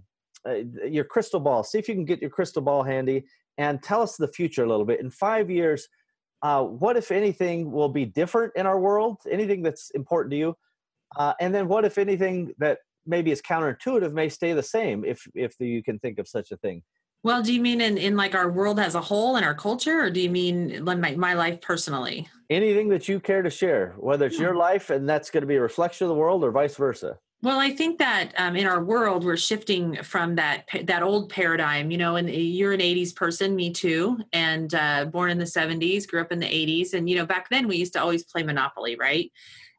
uh, 0.47 0.53
your 0.87 1.03
crystal 1.03 1.39
ball. 1.39 1.63
See 1.63 1.77
if 1.77 1.87
you 1.87 1.93
can 1.93 2.05
get 2.05 2.21
your 2.21 2.29
crystal 2.31 2.61
ball 2.61 2.83
handy 2.83 3.25
and 3.57 3.83
tell 3.83 4.01
us 4.01 4.15
the 4.15 4.27
future 4.27 4.63
a 4.63 4.67
little 4.67 4.85
bit. 4.85 4.99
In 4.99 5.11
five 5.11 5.49
years, 5.49 5.87
uh, 6.41 6.63
what 6.63 6.97
if 6.97 7.11
anything 7.11 7.71
will 7.71 7.89
be 7.89 8.05
different 8.05 8.53
in 8.55 8.65
our 8.65 8.79
world? 8.79 9.17
Anything 9.29 9.63
that's 9.63 9.89
important 9.91 10.31
to 10.31 10.37
you? 10.37 10.57
Uh, 11.15 11.33
and 11.39 11.53
then 11.53 11.67
what 11.67 11.85
if 11.85 11.97
anything 11.97 12.53
that 12.57 12.79
maybe 13.05 13.31
is 13.31 13.41
counterintuitive 13.41 14.13
may 14.13 14.29
stay 14.29 14.53
the 14.53 14.63
same 14.63 15.05
if 15.05 15.25
if 15.33 15.55
you 15.59 15.81
can 15.81 15.97
think 15.99 16.19
of 16.19 16.27
such 16.27 16.51
a 16.51 16.57
thing? 16.57 16.83
Well 17.23 17.41
do 17.41 17.53
you 17.53 17.61
mean 17.61 17.81
in, 17.81 17.97
in 17.97 18.15
like 18.15 18.35
our 18.35 18.51
world 18.51 18.79
as 18.79 18.95
a 18.95 19.01
whole 19.01 19.37
and 19.37 19.45
our 19.45 19.55
culture 19.55 20.01
or 20.01 20.09
do 20.09 20.19
you 20.19 20.29
mean 20.29 20.83
my, 20.83 21.15
my 21.15 21.33
life 21.33 21.61
personally? 21.61 22.27
Anything 22.49 22.89
that 22.89 23.07
you 23.07 23.19
care 23.19 23.41
to 23.41 23.49
share 23.49 23.95
whether 23.97 24.25
it's 24.25 24.39
your 24.39 24.55
life 24.55 24.89
and 24.89 25.09
that's 25.09 25.29
going 25.29 25.41
to 25.41 25.47
be 25.47 25.55
a 25.55 25.61
reflection 25.61 26.05
of 26.05 26.09
the 26.09 26.15
world 26.15 26.43
or 26.43 26.51
vice 26.51 26.75
versa 26.75 27.17
well, 27.43 27.59
I 27.59 27.69
think 27.69 27.99
that 27.99 28.33
um, 28.37 28.55
in 28.55 28.65
our 28.65 28.83
world 28.83 29.23
we're 29.23 29.37
shifting 29.37 30.01
from 30.03 30.35
that 30.35 30.65
that 30.83 31.03
old 31.03 31.29
paradigm. 31.29 31.91
You 31.91 31.97
know, 31.97 32.15
and 32.15 32.29
you're 32.29 32.73
an 32.73 32.79
'80s 32.79 33.15
person, 33.15 33.55
me 33.55 33.71
too, 33.71 34.19
and 34.33 34.73
uh, 34.73 35.05
born 35.05 35.29
in 35.29 35.37
the 35.37 35.45
'70s, 35.45 36.07
grew 36.07 36.21
up 36.21 36.31
in 36.31 36.39
the 36.39 36.47
'80s, 36.47 36.93
and 36.93 37.09
you 37.09 37.15
know, 37.15 37.25
back 37.25 37.49
then 37.49 37.67
we 37.67 37.77
used 37.77 37.93
to 37.93 38.01
always 38.01 38.23
play 38.23 38.43
Monopoly, 38.43 38.95
right? 38.95 39.31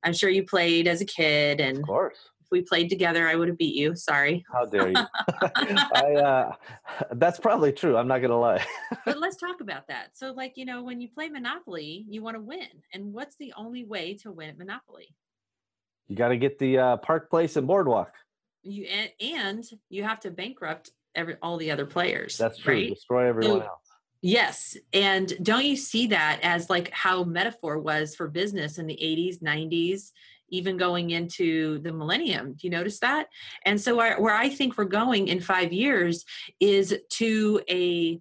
I'm 0.05 0.13
sure 0.13 0.31
you 0.31 0.45
played 0.45 0.87
as 0.87 1.01
a 1.01 1.05
kid, 1.05 1.61
and 1.61 1.79
of 1.79 1.85
course, 1.85 2.17
if 2.49 2.53
we 2.53 2.63
played 2.63 2.89
together, 2.89 3.29
I 3.29 3.35
would 3.35 3.49
have 3.49 3.59
beat 3.59 3.75
you. 3.75 3.97
Sorry. 3.97 4.45
How 4.53 4.65
dare 4.65 4.89
you? 4.89 4.95
I, 5.43 6.15
uh, 6.15 6.53
that's 7.17 7.39
probably 7.39 7.73
true. 7.73 7.97
I'm 7.97 8.09
not 8.09 8.19
going 8.19 8.31
to 8.31 8.37
lie. 8.37 8.65
but 9.05 9.19
let's 9.19 9.37
talk 9.37 9.61
about 9.61 9.89
that. 9.89 10.17
So, 10.17 10.33
like, 10.33 10.57
you 10.57 10.65
know, 10.65 10.83
when 10.83 11.01
you 11.01 11.09
play 11.09 11.29
Monopoly, 11.29 12.07
you 12.09 12.23
want 12.23 12.37
to 12.37 12.41
win, 12.41 12.69
and 12.95 13.13
what's 13.13 13.37
the 13.37 13.53
only 13.57 13.85
way 13.85 14.15
to 14.23 14.31
win 14.31 14.49
at 14.51 14.59
Monopoly? 14.59 15.15
You 16.09 16.17
got 16.17 16.29
to 16.29 16.37
get 16.37 16.59
the 16.59 16.79
uh, 16.79 16.97
Park 16.99 17.31
Place 17.31 17.57
and 17.57 17.67
Boardwalk. 17.67 18.13
You 18.63 18.87
and, 18.87 19.11
and 19.21 19.65
you 19.89 20.03
have 20.03 20.21
to 20.21 20.31
bankrupt 20.31 20.91
every 21.15 21.37
all 21.43 21.57
the 21.59 21.71
other 21.71 21.87
players. 21.87 22.37
That's 22.37 22.59
true. 22.59 22.75
Right? 22.75 22.89
Destroy 22.91 23.29
everyone 23.29 23.61
so, 23.61 23.67
else. 23.67 23.89
Yes. 24.21 24.77
And 24.93 25.33
don't 25.43 25.65
you 25.65 25.77
see 25.77 26.09
that 26.09 26.41
as 26.43 26.69
like 26.69 26.91
how 26.91 27.25
metaphor 27.25 27.79
was 27.79 28.17
for 28.17 28.27
business 28.27 28.79
in 28.79 28.87
the 28.87 28.99
80s, 29.01 29.41
90s, 29.41 30.11
even 30.49 30.77
going 30.77 31.11
into 31.11 31.79
the 31.81 31.93
millennium? 31.93 32.55
Do 32.55 32.67
you 32.67 32.71
notice 32.71 32.99
that? 33.01 33.29
And 33.65 33.81
so, 33.81 33.95
where, 33.95 34.21
where 34.21 34.35
I 34.35 34.49
think 34.49 34.77
we're 34.77 34.85
going 34.85 35.29
in 35.29 35.41
five 35.41 35.73
years 35.73 36.25
is 36.59 36.99
to 37.11 37.61
a 37.71 38.21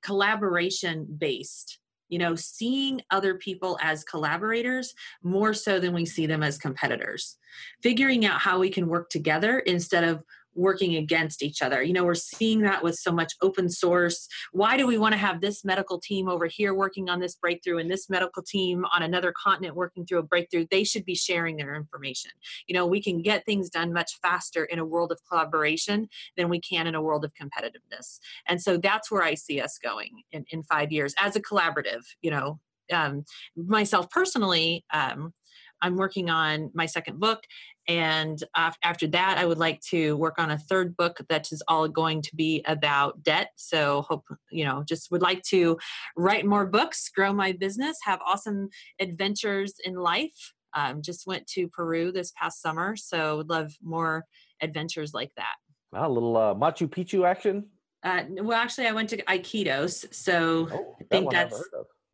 collaboration 0.00 1.06
based 1.18 1.78
you 2.08 2.18
know 2.18 2.34
seeing 2.34 3.02
other 3.10 3.34
people 3.34 3.78
as 3.82 4.04
collaborators 4.04 4.94
more 5.22 5.54
so 5.54 5.78
than 5.78 5.92
we 5.92 6.04
see 6.04 6.26
them 6.26 6.42
as 6.42 6.58
competitors. 6.58 7.36
Figuring 7.82 8.24
out 8.26 8.40
how 8.40 8.58
we 8.58 8.70
can 8.70 8.88
work 8.88 9.10
together 9.10 9.60
instead 9.60 10.04
of 10.04 10.22
working 10.56 10.96
against 10.96 11.42
each 11.42 11.62
other. 11.62 11.82
You 11.82 11.92
know, 11.92 12.04
we're 12.04 12.14
seeing 12.14 12.62
that 12.62 12.82
with 12.82 12.96
so 12.96 13.12
much 13.12 13.34
open 13.42 13.68
source. 13.68 14.26
Why 14.52 14.76
do 14.76 14.86
we 14.86 14.98
want 14.98 15.12
to 15.12 15.18
have 15.18 15.40
this 15.40 15.64
medical 15.64 16.00
team 16.00 16.28
over 16.28 16.46
here 16.46 16.74
working 16.74 17.08
on 17.08 17.20
this 17.20 17.36
breakthrough 17.36 17.78
and 17.78 17.90
this 17.90 18.08
medical 18.08 18.42
team 18.42 18.84
on 18.94 19.02
another 19.02 19.32
continent 19.32 19.76
working 19.76 20.06
through 20.06 20.18
a 20.18 20.22
breakthrough? 20.22 20.66
They 20.70 20.84
should 20.84 21.04
be 21.04 21.14
sharing 21.14 21.56
their 21.56 21.74
information. 21.74 22.30
You 22.66 22.74
know, 22.74 22.86
we 22.86 23.02
can 23.02 23.22
get 23.22 23.44
things 23.44 23.70
done 23.70 23.92
much 23.92 24.18
faster 24.22 24.64
in 24.64 24.78
a 24.78 24.84
world 24.84 25.12
of 25.12 25.20
collaboration 25.28 26.08
than 26.36 26.48
we 26.48 26.60
can 26.60 26.86
in 26.86 26.94
a 26.94 27.02
world 27.02 27.24
of 27.24 27.32
competitiveness. 27.34 28.18
And 28.48 28.60
so 28.60 28.78
that's 28.78 29.10
where 29.10 29.22
I 29.22 29.34
see 29.34 29.60
us 29.60 29.78
going 29.78 30.22
in, 30.32 30.44
in 30.50 30.62
five 30.62 30.90
years 30.90 31.14
as 31.18 31.36
a 31.36 31.42
collaborative, 31.42 32.04
you 32.22 32.30
know. 32.30 32.60
Um, 32.92 33.24
myself 33.56 34.08
personally, 34.10 34.84
um, 34.92 35.34
I'm 35.82 35.96
working 35.96 36.30
on 36.30 36.70
my 36.74 36.86
second 36.86 37.20
book 37.20 37.44
and 37.88 38.42
after 38.56 39.06
that, 39.08 39.38
I 39.38 39.44
would 39.44 39.58
like 39.58 39.80
to 39.90 40.16
work 40.16 40.38
on 40.38 40.50
a 40.50 40.58
third 40.58 40.96
book 40.96 41.18
that 41.28 41.52
is 41.52 41.62
all 41.68 41.86
going 41.86 42.20
to 42.22 42.34
be 42.34 42.64
about 42.66 43.22
debt. 43.22 43.50
So, 43.56 44.02
hope, 44.02 44.24
you 44.50 44.64
know, 44.64 44.82
just 44.82 45.10
would 45.10 45.22
like 45.22 45.42
to 45.44 45.78
write 46.16 46.44
more 46.44 46.66
books, 46.66 47.08
grow 47.08 47.32
my 47.32 47.52
business, 47.52 47.98
have 48.02 48.20
awesome 48.26 48.70
adventures 49.00 49.74
in 49.84 49.94
life. 49.94 50.52
Um, 50.74 51.00
just 51.00 51.26
went 51.26 51.46
to 51.48 51.68
Peru 51.68 52.10
this 52.10 52.32
past 52.32 52.60
summer. 52.60 52.96
So, 52.96 53.38
would 53.38 53.48
love 53.48 53.72
more 53.82 54.24
adventures 54.60 55.14
like 55.14 55.30
that. 55.36 55.54
a 55.92 56.08
little 56.08 56.36
uh, 56.36 56.54
Machu 56.54 56.88
Picchu 56.88 57.24
action. 57.24 57.66
Uh, 58.02 58.22
well, 58.42 58.58
actually, 58.58 58.88
I 58.88 58.92
went 58.92 59.10
to 59.10 59.22
Iquitos. 59.22 60.12
So, 60.12 60.68
oh, 60.72 60.96
I 61.00 61.04
think 61.04 61.30
that's 61.30 61.62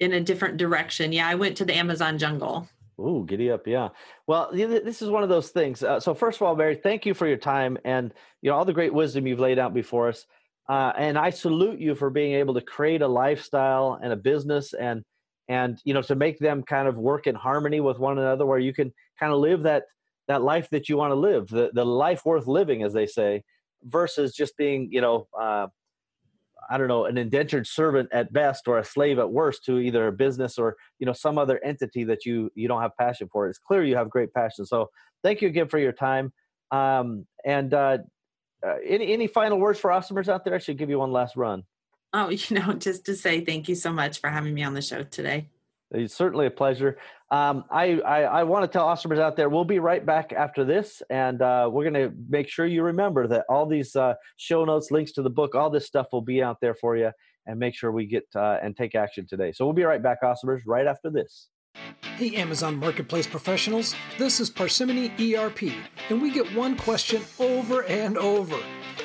in 0.01 0.12
a 0.12 0.20
different 0.20 0.59
direction. 0.59 1.12
Yeah, 1.12 1.29
I 1.29 1.35
went 1.35 1.57
to 1.59 1.64
the 1.64 1.75
Amazon 1.75 2.18
jungle. 2.18 2.68
Ooh, 3.02 3.24
giddy 3.26 3.50
up, 3.50 3.66
yeah. 3.66 3.88
Well, 4.26 4.50
this 4.52 5.02
is 5.02 5.10
one 5.10 5.22
of 5.22 5.28
those 5.28 5.50
things. 5.50 5.82
Uh, 5.82 6.00
so, 6.00 6.14
first 6.14 6.38
of 6.38 6.42
all, 6.42 6.56
Mary, 6.56 6.76
thank 6.76 7.04
you 7.04 7.14
for 7.14 7.26
your 7.26 7.36
time 7.36 7.78
and 7.84 8.12
you 8.40 8.50
know 8.50 8.56
all 8.56 8.64
the 8.64 8.72
great 8.72 8.94
wisdom 8.94 9.26
you've 9.26 9.40
laid 9.40 9.58
out 9.58 9.74
before 9.74 10.08
us. 10.08 10.26
Uh, 10.68 10.92
and 10.96 11.18
I 11.18 11.30
salute 11.30 11.80
you 11.80 11.94
for 11.94 12.10
being 12.10 12.34
able 12.34 12.54
to 12.54 12.60
create 12.60 13.02
a 13.02 13.08
lifestyle 13.08 13.98
and 14.02 14.12
a 14.12 14.16
business 14.16 14.72
and 14.74 15.02
and 15.48 15.80
you 15.84 15.92
know 15.92 16.02
to 16.02 16.14
make 16.14 16.38
them 16.38 16.62
kind 16.62 16.86
of 16.88 16.96
work 16.96 17.26
in 17.26 17.34
harmony 17.34 17.80
with 17.80 17.98
one 17.98 18.18
another, 18.18 18.46
where 18.46 18.58
you 18.58 18.72
can 18.72 18.92
kind 19.18 19.32
of 19.32 19.38
live 19.40 19.64
that 19.64 19.84
that 20.28 20.42
life 20.42 20.70
that 20.70 20.88
you 20.88 20.96
want 20.96 21.10
to 21.10 21.16
live, 21.16 21.48
the 21.48 21.70
the 21.74 21.84
life 21.84 22.24
worth 22.24 22.46
living, 22.46 22.82
as 22.82 22.92
they 22.92 23.06
say, 23.06 23.42
versus 23.82 24.34
just 24.34 24.56
being 24.56 24.88
you 24.92 25.00
know 25.00 25.26
uh, 25.38 25.66
I 26.70 26.79
don't 26.79 26.88
know, 26.88 27.05
an 27.05 27.18
indentured 27.18 27.66
servant 27.66 28.09
at 28.12 28.33
best 28.33 28.68
or 28.68 28.79
a 28.79 28.85
slave 28.85 29.18
at 29.18 29.31
worst 29.31 29.64
to 29.66 29.79
either 29.79 30.07
a 30.09 30.12
business 30.12 30.59
or, 30.59 30.77
you 30.98 31.07
know, 31.07 31.12
some 31.12 31.38
other 31.38 31.62
entity 31.64 32.05
that 32.05 32.25
you 32.25 32.51
you 32.55 32.68
don't 32.68 32.83
have 32.83 32.96
passion 32.98 33.29
for. 33.33 33.48
It's 33.48 33.59
clear 33.59 33.85
you 33.85 33.96
have 33.96 34.11
great 34.11 34.33
passion. 34.33 34.66
So 34.66 34.90
thank 35.22 35.42
you 35.42 35.48
again 35.48 35.68
for 35.68 35.79
your 35.79 35.92
time. 35.92 36.33
Um, 36.70 37.27
and 37.44 37.72
uh, 37.75 37.98
uh, 38.66 38.77
any 38.87 39.12
any 39.12 39.27
final 39.27 39.59
words 39.59 39.79
for 39.79 39.90
Awesomers 39.90 40.29
out 40.29 40.44
there? 40.44 40.55
I 40.55 40.59
should 40.59 40.79
give 40.79 40.90
you 40.90 40.98
one 40.98 41.12
last 41.12 41.37
run. 41.37 41.64
Oh, 42.12 42.29
you 42.31 42.59
know, 42.59 42.72
just 42.75 43.05
to 43.07 43.16
say 43.16 43.44
thank 43.44 43.68
you 43.68 43.75
so 43.75 43.92
much 43.92 44.20
for 44.20 44.31
having 44.31 44.55
me 44.55 44.62
on 44.62 44.75
the 44.75 44.83
show 44.83 45.03
today. 45.03 45.48
It's 45.90 46.14
certainly 46.14 46.46
a 46.46 46.51
pleasure. 46.51 46.98
Um, 47.32 47.64
I, 47.70 47.98
I, 48.00 48.22
I 48.24 48.42
want 48.42 48.62
to 48.62 48.68
tell 48.68 48.86
Awesomers 48.86 49.18
out 49.18 49.36
there, 49.36 49.48
we'll 49.48 49.64
be 49.64 49.78
right 49.78 50.04
back 50.04 50.34
after 50.34 50.66
this, 50.66 51.00
and 51.08 51.40
uh, 51.40 51.66
we're 51.72 51.90
going 51.90 52.10
to 52.10 52.14
make 52.28 52.46
sure 52.46 52.66
you 52.66 52.82
remember 52.82 53.26
that 53.26 53.46
all 53.48 53.64
these 53.64 53.96
uh, 53.96 54.12
show 54.36 54.66
notes, 54.66 54.90
links 54.90 55.12
to 55.12 55.22
the 55.22 55.30
book, 55.30 55.54
all 55.54 55.70
this 55.70 55.86
stuff 55.86 56.08
will 56.12 56.20
be 56.20 56.42
out 56.42 56.58
there 56.60 56.74
for 56.74 56.94
you, 56.94 57.10
and 57.46 57.58
make 57.58 57.74
sure 57.74 57.90
we 57.90 58.04
get 58.04 58.26
uh, 58.36 58.58
and 58.62 58.76
take 58.76 58.94
action 58.94 59.26
today. 59.26 59.50
So 59.50 59.64
we'll 59.64 59.72
be 59.72 59.82
right 59.82 60.02
back, 60.02 60.18
Awesomers, 60.22 60.60
right 60.66 60.86
after 60.86 61.08
this. 61.08 61.48
Hey, 62.16 62.36
Amazon 62.36 62.76
Marketplace 62.76 63.26
professionals, 63.26 63.94
this 64.18 64.38
is 64.38 64.50
Parsimony 64.50 65.10
ERP, 65.18 65.72
and 66.10 66.20
we 66.20 66.30
get 66.30 66.54
one 66.54 66.76
question 66.76 67.22
over 67.38 67.84
and 67.84 68.18
over 68.18 68.58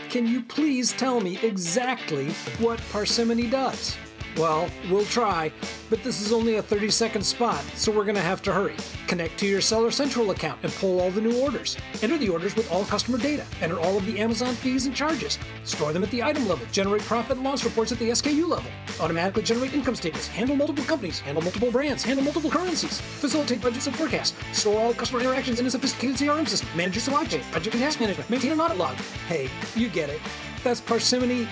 Can 0.09 0.27
you 0.27 0.43
please 0.43 0.91
tell 0.91 1.21
me 1.21 1.39
exactly 1.41 2.31
what 2.59 2.81
Parsimony 2.91 3.49
does? 3.49 3.95
Well, 4.37 4.69
we'll 4.91 5.05
try, 5.05 5.51
but 5.89 6.03
this 6.03 6.21
is 6.21 6.31
only 6.31 6.57
a 6.57 6.61
30 6.61 6.91
second 6.91 7.23
spot, 7.23 7.59
so 7.73 7.91
we're 7.91 8.05
gonna 8.05 8.19
have 8.19 8.43
to 8.43 8.53
hurry. 8.53 8.75
Connect 9.07 9.35
to 9.39 9.47
your 9.47 9.61
Seller 9.61 9.89
Central 9.89 10.29
account 10.29 10.59
and 10.61 10.71
pull 10.73 11.01
all 11.01 11.09
the 11.09 11.21
new 11.21 11.41
orders. 11.41 11.75
Enter 12.03 12.19
the 12.19 12.29
orders 12.29 12.55
with 12.55 12.71
all 12.71 12.85
customer 12.85 13.17
data. 13.17 13.43
Enter 13.61 13.79
all 13.79 13.97
of 13.97 14.05
the 14.05 14.19
Amazon 14.19 14.53
fees 14.53 14.85
and 14.85 14.95
charges. 14.95 15.39
Store 15.63 15.91
them 15.91 16.03
at 16.03 16.11
the 16.11 16.21
item 16.21 16.47
level. 16.47 16.67
Generate 16.71 17.01
profit 17.01 17.37
and 17.37 17.43
loss 17.43 17.63
reports 17.63 17.91
at 17.91 17.97
the 17.97 18.09
SKU 18.11 18.47
level. 18.47 18.69
Automatically 18.99 19.41
generate 19.41 19.73
income 19.73 19.95
statements. 19.95 20.27
Handle 20.27 20.55
multiple 20.55 20.83
companies. 20.83 21.19
Handle 21.19 21.43
multiple 21.43 21.71
brands. 21.71 22.03
Handle 22.03 22.23
multiple 22.23 22.51
currencies. 22.51 23.01
Facilitate 23.01 23.59
budgets 23.59 23.87
and 23.87 23.95
forecasts. 23.95 24.35
Store 24.55 24.79
all 24.79 24.93
customer 24.93 25.19
interactions 25.21 25.59
in 25.59 25.65
a 25.65 25.71
sophisticated 25.71 26.15
CRM 26.17 26.47
system. 26.47 26.69
Manage 26.75 26.93
your 26.93 27.01
supply 27.01 27.25
chain. 27.25 27.41
Project 27.51 27.73
and 27.73 27.83
task 27.83 27.99
management. 27.99 28.29
Maintain 28.29 28.51
an 28.51 28.61
audit 28.61 28.77
log. 28.77 28.95
Hey, 29.27 29.49
you 29.75 29.89
get 29.89 30.09
it. 30.09 30.21
That's 30.63 30.81
Parsimony, 30.81 31.47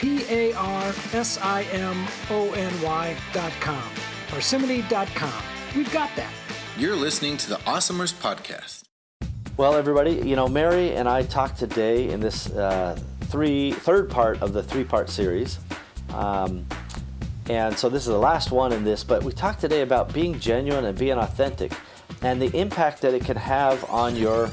P 0.00 0.24
A 0.30 0.54
R 0.54 0.94
S 1.12 1.38
I 1.42 1.64
M 1.72 2.06
O 2.30 2.50
N 2.52 2.72
Y 2.80 3.16
dot 3.34 3.52
com. 3.60 3.82
Parsimony 4.28 4.80
dot 4.88 5.08
com. 5.08 5.42
We've 5.76 5.92
got 5.92 6.08
that. 6.16 6.32
You're 6.78 6.96
listening 6.96 7.36
to 7.36 7.50
the 7.50 7.56
Awesomers 7.56 8.14
Podcast. 8.14 8.84
Well, 9.58 9.74
everybody, 9.74 10.12
you 10.12 10.36
know, 10.36 10.48
Mary 10.48 10.94
and 10.94 11.06
I 11.06 11.24
talked 11.24 11.58
today 11.58 12.08
in 12.08 12.20
this 12.20 12.48
uh, 12.48 12.98
three 13.24 13.72
third 13.72 14.08
part 14.08 14.40
of 14.40 14.54
the 14.54 14.62
three 14.62 14.84
part 14.84 15.10
series. 15.10 15.58
Um, 16.14 16.66
and 17.50 17.78
so 17.78 17.90
this 17.90 18.04
is 18.04 18.08
the 18.08 18.18
last 18.18 18.52
one 18.52 18.72
in 18.72 18.84
this, 18.84 19.04
but 19.04 19.22
we 19.22 19.32
talked 19.32 19.60
today 19.60 19.82
about 19.82 20.14
being 20.14 20.40
genuine 20.40 20.86
and 20.86 20.96
being 20.96 21.18
authentic 21.18 21.72
and 22.22 22.40
the 22.40 22.56
impact 22.58 23.02
that 23.02 23.12
it 23.12 23.26
can 23.26 23.36
have 23.36 23.84
on 23.90 24.16
your 24.16 24.50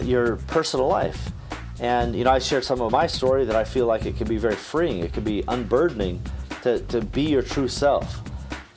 your 0.00 0.36
personal 0.36 0.88
life. 0.88 1.32
And 1.80 2.14
you 2.14 2.24
know, 2.24 2.30
I 2.30 2.38
shared 2.38 2.64
some 2.64 2.80
of 2.80 2.92
my 2.92 3.06
story 3.06 3.44
that 3.46 3.56
I 3.56 3.64
feel 3.64 3.86
like 3.86 4.04
it 4.06 4.16
can 4.16 4.28
be 4.28 4.36
very 4.36 4.54
freeing. 4.54 5.00
It 5.00 5.12
can 5.12 5.24
be 5.24 5.42
unburdening 5.48 6.22
to, 6.62 6.80
to 6.80 7.00
be 7.00 7.22
your 7.22 7.42
true 7.42 7.68
self. 7.68 8.20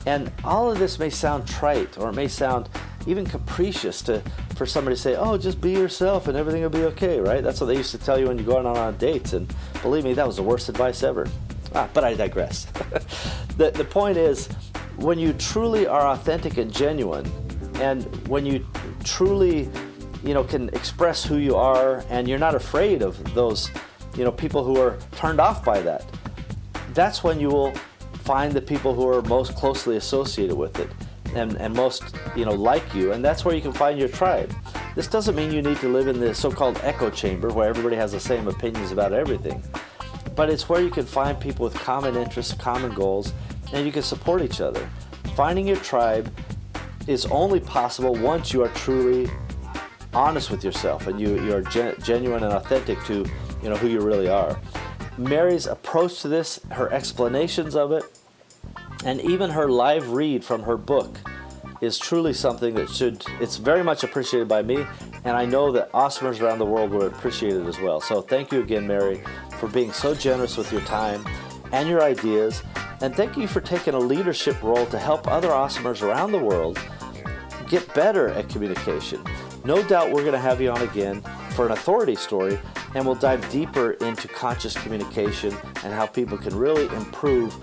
And 0.06 0.32
all 0.42 0.70
of 0.70 0.78
this 0.78 0.98
may 0.98 1.10
sound 1.10 1.46
trite 1.46 1.98
or 1.98 2.08
it 2.08 2.14
may 2.14 2.28
sound 2.28 2.68
even 3.06 3.26
capricious 3.26 4.00
to 4.02 4.22
for 4.56 4.66
somebody 4.66 4.96
to 4.96 5.02
say, 5.02 5.16
"Oh, 5.16 5.36
just 5.36 5.60
be 5.60 5.72
yourself 5.72 6.28
and 6.28 6.36
everything 6.36 6.62
will 6.62 6.70
be 6.70 6.84
okay," 6.84 7.20
right? 7.20 7.42
That's 7.42 7.60
what 7.60 7.66
they 7.66 7.76
used 7.76 7.90
to 7.90 7.98
tell 7.98 8.18
you 8.18 8.28
when 8.28 8.38
you're 8.38 8.46
going 8.46 8.66
on, 8.66 8.76
on 8.76 8.96
dates, 8.96 9.32
and 9.32 9.52
believe 9.82 10.04
me, 10.04 10.14
that 10.14 10.26
was 10.26 10.36
the 10.36 10.42
worst 10.42 10.68
advice 10.68 11.02
ever. 11.02 11.26
Ah, 11.74 11.88
but 11.92 12.04
I 12.04 12.14
digress. 12.14 12.64
the 13.56 13.70
the 13.70 13.84
point 13.84 14.16
is, 14.16 14.46
when 14.96 15.18
you 15.18 15.32
truly 15.34 15.86
are 15.86 16.06
authentic 16.08 16.56
and 16.56 16.72
genuine, 16.72 17.30
and 17.80 18.04
when 18.28 18.46
you 18.46 18.64
truly, 19.02 19.68
you 20.24 20.34
know, 20.34 20.44
can 20.44 20.68
express 20.70 21.24
who 21.24 21.36
you 21.36 21.56
are, 21.56 22.04
and 22.08 22.28
you're 22.28 22.38
not 22.38 22.54
afraid 22.54 23.02
of 23.02 23.34
those, 23.34 23.70
you 24.16 24.24
know, 24.24 24.32
people 24.32 24.64
who 24.64 24.80
are 24.80 24.98
turned 25.12 25.40
off 25.40 25.64
by 25.64 25.80
that, 25.80 26.04
that's 26.92 27.22
when 27.22 27.40
you 27.40 27.48
will 27.48 27.72
find 28.14 28.52
the 28.52 28.62
people 28.62 28.94
who 28.94 29.08
are 29.08 29.22
most 29.22 29.54
closely 29.54 29.96
associated 29.96 30.56
with 30.56 30.78
it 30.78 30.88
and, 31.34 31.56
and 31.56 31.74
most 31.74 32.02
you 32.36 32.44
know 32.44 32.52
like 32.52 32.94
you 32.94 33.12
and 33.12 33.22
that's 33.22 33.44
where 33.44 33.54
you 33.54 33.60
can 33.60 33.72
find 33.72 33.98
your 33.98 34.08
tribe. 34.08 34.54
This 34.94 35.08
doesn't 35.08 35.34
mean 35.34 35.52
you 35.52 35.60
need 35.60 35.76
to 35.78 35.88
live 35.88 36.06
in 36.08 36.20
the 36.20 36.34
so-called 36.34 36.80
echo 36.82 37.10
chamber 37.10 37.52
where 37.52 37.68
everybody 37.68 37.96
has 37.96 38.12
the 38.12 38.20
same 38.20 38.48
opinions 38.48 38.92
about 38.92 39.12
everything 39.12 39.62
but 40.34 40.50
it's 40.50 40.68
where 40.68 40.80
you 40.80 40.90
can 40.90 41.04
find 41.04 41.38
people 41.38 41.64
with 41.64 41.74
common 41.74 42.16
interests 42.16 42.52
common 42.54 42.92
goals 42.94 43.32
and 43.72 43.86
you 43.86 43.92
can 43.92 44.02
support 44.02 44.42
each 44.42 44.60
other. 44.60 44.88
Finding 45.36 45.66
your 45.66 45.76
tribe 45.78 46.32
is 47.06 47.26
only 47.26 47.60
possible 47.60 48.14
once 48.14 48.52
you 48.52 48.62
are 48.62 48.68
truly 48.68 49.30
honest 50.14 50.50
with 50.50 50.64
yourself 50.64 51.06
and 51.06 51.20
you, 51.20 51.42
you 51.44 51.54
are 51.54 51.62
gen- 51.62 51.94
genuine 52.02 52.42
and 52.44 52.52
authentic 52.52 53.02
to 53.04 53.24
you 53.62 53.68
know 53.68 53.76
who 53.76 53.88
you 53.88 54.00
really 54.00 54.28
are 54.28 54.58
Mary's 55.16 55.66
approach 55.66 56.22
to 56.22 56.28
this, 56.28 56.60
her 56.72 56.92
explanations 56.92 57.76
of 57.76 57.92
it, 57.92 58.04
and 59.04 59.20
even 59.20 59.50
her 59.50 59.68
live 59.68 60.10
read 60.10 60.44
from 60.44 60.62
her 60.64 60.76
book 60.76 61.16
is 61.80 61.98
truly 61.98 62.32
something 62.32 62.74
that 62.74 62.88
should, 62.88 63.24
it's 63.40 63.56
very 63.56 63.84
much 63.84 64.02
appreciated 64.02 64.48
by 64.48 64.62
me, 64.62 64.84
and 65.24 65.36
I 65.36 65.44
know 65.44 65.70
that 65.72 65.92
awesomers 65.92 66.40
around 66.40 66.58
the 66.58 66.66
world 66.66 66.90
will 66.90 67.06
appreciate 67.06 67.52
it 67.52 67.66
as 67.66 67.78
well. 67.78 68.00
So 68.00 68.22
thank 68.22 68.50
you 68.50 68.60
again, 68.60 68.86
Mary, 68.86 69.22
for 69.60 69.68
being 69.68 69.92
so 69.92 70.14
generous 70.14 70.56
with 70.56 70.72
your 70.72 70.80
time 70.82 71.24
and 71.72 71.88
your 71.88 72.02
ideas, 72.02 72.62
and 73.00 73.14
thank 73.14 73.36
you 73.36 73.46
for 73.46 73.60
taking 73.60 73.94
a 73.94 73.98
leadership 73.98 74.60
role 74.62 74.86
to 74.86 74.98
help 74.98 75.28
other 75.28 75.48
awesomers 75.48 76.02
around 76.02 76.32
the 76.32 76.38
world 76.38 76.80
get 77.68 77.92
better 77.94 78.28
at 78.30 78.48
communication. 78.48 79.22
No 79.64 79.82
doubt 79.82 80.08
we're 80.10 80.20
going 80.20 80.32
to 80.32 80.38
have 80.38 80.60
you 80.60 80.70
on 80.70 80.82
again 80.82 81.22
for 81.52 81.64
an 81.66 81.72
authority 81.72 82.14
story, 82.14 82.58
and 82.94 83.06
we'll 83.06 83.14
dive 83.14 83.48
deeper 83.50 83.92
into 83.92 84.28
conscious 84.28 84.76
communication 84.76 85.56
and 85.82 85.92
how 85.92 86.06
people 86.06 86.36
can 86.36 86.54
really 86.54 86.84
improve, 86.96 87.56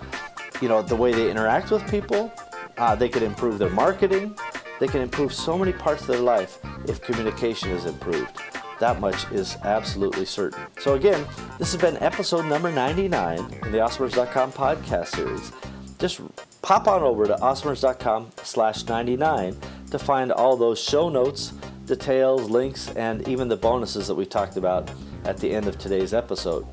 you 0.61 0.67
know, 0.67 0.81
the 0.81 0.95
way 0.95 1.13
they 1.13 1.29
interact 1.29 1.69
with 1.69 1.87
people. 1.91 2.31
Uh, 2.77 2.95
they 2.95 3.07
can 3.07 3.21
improve 3.21 3.59
their 3.59 3.69
marketing. 3.69 4.35
They 4.79 4.87
can 4.87 5.01
improve 5.01 5.31
so 5.31 5.57
many 5.57 5.73
parts 5.73 6.01
of 6.01 6.07
their 6.07 6.19
life 6.21 6.57
if 6.87 7.01
communication 7.01 7.69
is 7.69 7.85
improved. 7.85 8.35
That 8.79 8.99
much 8.99 9.31
is 9.31 9.57
absolutely 9.63 10.25
certain. 10.25 10.65
So 10.79 10.95
again, 10.95 11.23
this 11.59 11.71
has 11.71 11.79
been 11.79 11.97
episode 11.97 12.47
number 12.47 12.71
99 12.71 13.37
in 13.37 13.71
the 13.71 13.77
Awesomers.com 13.77 14.53
podcast 14.53 15.09
series. 15.09 15.51
Just 15.99 16.19
pop 16.63 16.87
on 16.87 17.03
over 17.03 17.27
to 17.27 17.35
awesomers.com 17.35 18.31
slash 18.41 18.87
99 18.87 19.55
to 19.91 19.99
find 19.99 20.31
all 20.31 20.57
those 20.57 20.79
show 20.81 21.09
notes, 21.09 21.53
details, 21.91 22.49
links, 22.49 22.89
and 22.95 23.27
even 23.27 23.49
the 23.49 23.57
bonuses 23.57 24.07
that 24.07 24.15
we 24.15 24.25
talked 24.25 24.55
about 24.55 24.89
at 25.25 25.35
the 25.37 25.53
end 25.53 25.67
of 25.67 25.77
today's 25.77 26.13
episode. 26.13 26.65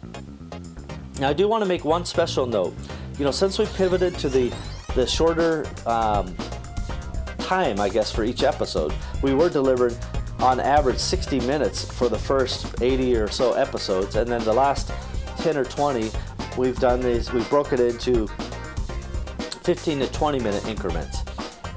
Now, 1.18 1.30
I 1.30 1.32
do 1.32 1.48
want 1.48 1.62
to 1.62 1.68
make 1.68 1.84
one 1.84 2.04
special 2.04 2.46
note. 2.46 2.72
You 3.18 3.24
know, 3.24 3.32
since 3.32 3.58
we 3.58 3.66
pivoted 3.66 4.16
to 4.18 4.28
the 4.28 4.52
the 4.94 5.06
shorter 5.06 5.66
um, 5.86 6.34
time, 7.38 7.80
I 7.80 7.88
guess, 7.88 8.12
for 8.12 8.22
each 8.22 8.44
episode, 8.44 8.94
we 9.22 9.34
were 9.34 9.50
delivered 9.50 9.96
on 10.38 10.60
average 10.60 10.98
60 10.98 11.40
minutes 11.40 11.84
for 11.92 12.08
the 12.08 12.18
first 12.18 12.80
80 12.80 13.16
or 13.16 13.28
so 13.28 13.54
episodes, 13.54 14.14
and 14.14 14.30
then 14.30 14.42
the 14.44 14.52
last 14.52 14.92
10 15.38 15.56
or 15.56 15.64
20, 15.64 16.10
we've 16.56 16.78
done 16.78 17.00
these. 17.00 17.32
We've 17.32 17.48
broken 17.50 17.80
it 17.80 17.86
into 17.92 18.28
15 19.64 19.98
to 19.98 20.12
20 20.12 20.38
minute 20.38 20.66
increments. 20.68 21.24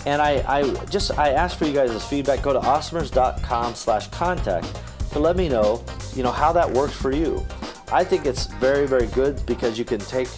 And 0.05 0.21
I, 0.21 0.43
I 0.47 0.85
just 0.85 1.17
I 1.17 1.29
ask 1.29 1.57
for 1.57 1.65
you 1.65 1.73
guys' 1.73 2.03
feedback. 2.05 2.41
Go 2.41 2.53
to 2.53 2.59
awesomers.com 2.59 3.75
slash 3.75 4.07
contact 4.07 4.79
to 5.11 5.19
let 5.19 5.35
me 5.35 5.49
know, 5.49 5.83
you 6.15 6.23
know, 6.23 6.31
how 6.31 6.51
that 6.53 6.69
works 6.69 6.93
for 6.93 7.11
you. 7.11 7.45
I 7.91 8.03
think 8.03 8.25
it's 8.25 8.45
very, 8.45 8.87
very 8.87 9.07
good 9.07 9.45
because 9.45 9.77
you 9.77 9.83
can 9.85 9.99
take 9.99 10.29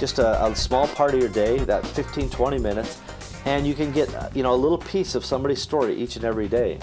just 0.00 0.18
a, 0.18 0.44
a 0.44 0.56
small 0.56 0.88
part 0.88 1.14
of 1.14 1.20
your 1.20 1.28
day, 1.28 1.58
that 1.58 1.86
15, 1.86 2.30
20 2.30 2.58
minutes, 2.58 3.00
and 3.44 3.66
you 3.66 3.74
can 3.74 3.92
get, 3.92 4.08
you 4.34 4.42
know, 4.42 4.54
a 4.54 4.56
little 4.56 4.78
piece 4.78 5.14
of 5.14 5.24
somebody's 5.24 5.60
story 5.60 5.94
each 5.94 6.16
and 6.16 6.24
every 6.24 6.48
day. 6.48 6.78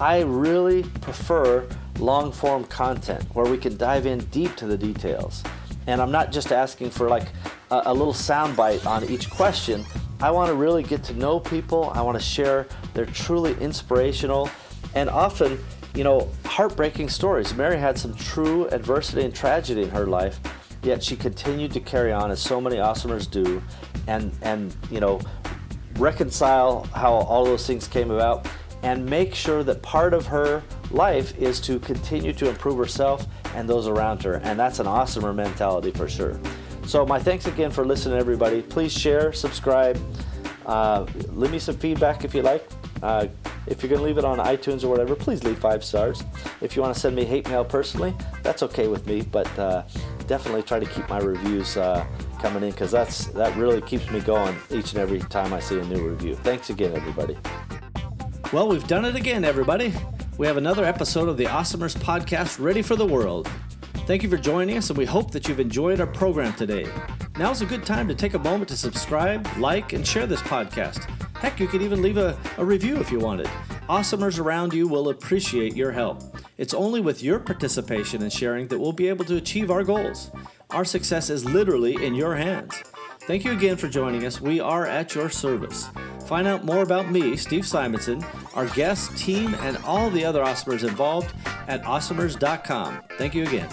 I 0.00 0.22
really 0.22 0.82
prefer 0.82 1.68
long 1.98 2.32
form 2.32 2.64
content 2.64 3.24
where 3.34 3.46
we 3.46 3.58
can 3.58 3.76
dive 3.76 4.06
in 4.06 4.18
deep 4.26 4.56
to 4.56 4.66
the 4.66 4.76
details. 4.76 5.42
And 5.86 6.00
I'm 6.00 6.10
not 6.10 6.32
just 6.32 6.52
asking 6.52 6.90
for 6.90 7.08
like 7.08 7.28
a, 7.70 7.82
a 7.86 7.94
little 7.94 8.12
soundbite 8.12 8.86
on 8.86 9.04
each 9.04 9.30
question. 9.30 9.84
I 10.20 10.30
want 10.30 10.48
to 10.48 10.54
really 10.54 10.82
get 10.82 11.04
to 11.04 11.14
know 11.14 11.38
people. 11.38 11.90
I 11.94 12.00
want 12.00 12.18
to 12.18 12.24
share 12.24 12.66
their 12.94 13.06
truly 13.06 13.54
inspirational 13.60 14.50
and 14.94 15.10
often, 15.10 15.58
you 15.94 16.04
know, 16.04 16.30
heartbreaking 16.46 17.10
stories. 17.10 17.54
Mary 17.54 17.78
had 17.78 17.98
some 17.98 18.14
true 18.14 18.66
adversity 18.68 19.24
and 19.24 19.34
tragedy 19.34 19.82
in 19.82 19.90
her 19.90 20.06
life, 20.06 20.40
yet 20.82 21.02
she 21.02 21.16
continued 21.16 21.72
to 21.72 21.80
carry 21.80 22.12
on 22.12 22.30
as 22.30 22.40
so 22.40 22.60
many 22.60 22.76
awesomers 22.76 23.30
do 23.30 23.62
and 24.06 24.32
and, 24.40 24.74
you 24.90 25.00
know, 25.00 25.20
reconcile 25.96 26.84
how 26.94 27.12
all 27.12 27.44
those 27.44 27.66
things 27.66 27.86
came 27.86 28.10
about 28.10 28.48
and 28.82 29.04
make 29.04 29.34
sure 29.34 29.64
that 29.64 29.82
part 29.82 30.14
of 30.14 30.26
her 30.26 30.62
life 30.90 31.36
is 31.38 31.60
to 31.60 31.78
continue 31.80 32.32
to 32.32 32.48
improve 32.48 32.78
herself 32.78 33.26
and 33.54 33.68
those 33.68 33.86
around 33.86 34.22
her. 34.22 34.34
And 34.44 34.58
that's 34.58 34.78
an 34.78 34.86
awesomer 34.86 35.34
mentality 35.34 35.90
for 35.90 36.08
sure. 36.08 36.38
So, 36.86 37.04
my 37.04 37.18
thanks 37.18 37.46
again 37.46 37.72
for 37.72 37.84
listening, 37.84 38.16
everybody. 38.16 38.62
Please 38.62 38.92
share, 38.92 39.32
subscribe, 39.32 40.00
uh, 40.66 41.04
leave 41.32 41.50
me 41.50 41.58
some 41.58 41.76
feedback 41.76 42.24
if 42.24 42.32
you 42.32 42.42
like. 42.42 42.68
Uh, 43.02 43.26
if 43.66 43.82
you're 43.82 43.90
going 43.90 44.00
to 44.00 44.06
leave 44.06 44.18
it 44.18 44.24
on 44.24 44.38
iTunes 44.38 44.84
or 44.84 44.88
whatever, 44.88 45.16
please 45.16 45.42
leave 45.42 45.58
five 45.58 45.84
stars. 45.84 46.22
If 46.60 46.76
you 46.76 46.82
want 46.82 46.94
to 46.94 47.00
send 47.00 47.16
me 47.16 47.24
hate 47.24 47.48
mail 47.48 47.64
personally, 47.64 48.14
that's 48.44 48.62
okay 48.62 48.86
with 48.86 49.06
me, 49.06 49.22
but 49.22 49.46
uh, 49.58 49.82
definitely 50.28 50.62
try 50.62 50.78
to 50.78 50.86
keep 50.86 51.08
my 51.08 51.18
reviews 51.18 51.76
uh, 51.76 52.06
coming 52.40 52.62
in 52.62 52.70
because 52.70 52.92
that's 52.92 53.26
that 53.26 53.54
really 53.56 53.80
keeps 53.80 54.08
me 54.10 54.20
going 54.20 54.56
each 54.70 54.92
and 54.92 55.00
every 55.00 55.18
time 55.18 55.52
I 55.52 55.58
see 55.58 55.78
a 55.78 55.84
new 55.84 56.08
review. 56.08 56.36
Thanks 56.36 56.70
again, 56.70 56.94
everybody. 56.94 57.36
Well, 58.52 58.68
we've 58.68 58.86
done 58.86 59.04
it 59.04 59.16
again, 59.16 59.44
everybody. 59.44 59.92
We 60.38 60.46
have 60.46 60.56
another 60.56 60.84
episode 60.84 61.28
of 61.28 61.36
the 61.36 61.46
Awesomers 61.46 61.96
podcast 61.96 62.60
ready 62.60 62.82
for 62.82 62.94
the 62.94 63.06
world. 63.06 63.50
Thank 64.06 64.22
you 64.22 64.30
for 64.30 64.36
joining 64.36 64.78
us, 64.78 64.88
and 64.88 64.96
we 64.96 65.04
hope 65.04 65.32
that 65.32 65.48
you've 65.48 65.58
enjoyed 65.58 66.00
our 66.00 66.06
program 66.06 66.52
today. 66.52 66.86
Now's 67.40 67.60
a 67.60 67.66
good 67.66 67.84
time 67.84 68.06
to 68.06 68.14
take 68.14 68.34
a 68.34 68.38
moment 68.38 68.68
to 68.68 68.76
subscribe, 68.76 69.44
like, 69.58 69.94
and 69.94 70.06
share 70.06 70.28
this 70.28 70.40
podcast. 70.42 71.10
Heck, 71.38 71.58
you 71.58 71.66
could 71.66 71.82
even 71.82 72.02
leave 72.02 72.16
a, 72.16 72.38
a 72.56 72.64
review 72.64 72.98
if 72.98 73.10
you 73.10 73.18
wanted. 73.18 73.46
Awesomers 73.88 74.38
around 74.38 74.72
you 74.72 74.86
will 74.86 75.08
appreciate 75.08 75.74
your 75.74 75.90
help. 75.90 76.22
It's 76.56 76.72
only 76.72 77.00
with 77.00 77.20
your 77.20 77.40
participation 77.40 78.22
and 78.22 78.32
sharing 78.32 78.68
that 78.68 78.78
we'll 78.78 78.92
be 78.92 79.08
able 79.08 79.24
to 79.24 79.38
achieve 79.38 79.72
our 79.72 79.82
goals. 79.82 80.30
Our 80.70 80.84
success 80.84 81.28
is 81.28 81.44
literally 81.44 82.04
in 82.04 82.14
your 82.14 82.36
hands. 82.36 82.80
Thank 83.22 83.44
you 83.44 83.50
again 83.50 83.76
for 83.76 83.88
joining 83.88 84.24
us. 84.24 84.40
We 84.40 84.60
are 84.60 84.86
at 84.86 85.16
your 85.16 85.30
service. 85.30 85.88
Find 86.26 86.48
out 86.48 86.64
more 86.64 86.82
about 86.82 87.10
me, 87.10 87.36
Steve 87.36 87.66
Simonson, 87.66 88.24
our 88.54 88.66
guest, 88.66 89.16
team, 89.16 89.54
and 89.60 89.76
all 89.78 90.10
the 90.10 90.24
other 90.24 90.42
Awesomers 90.42 90.86
involved 90.86 91.32
at 91.68 91.82
awesomers.com. 91.84 93.02
Thank 93.16 93.34
you 93.34 93.44
again. 93.44 93.68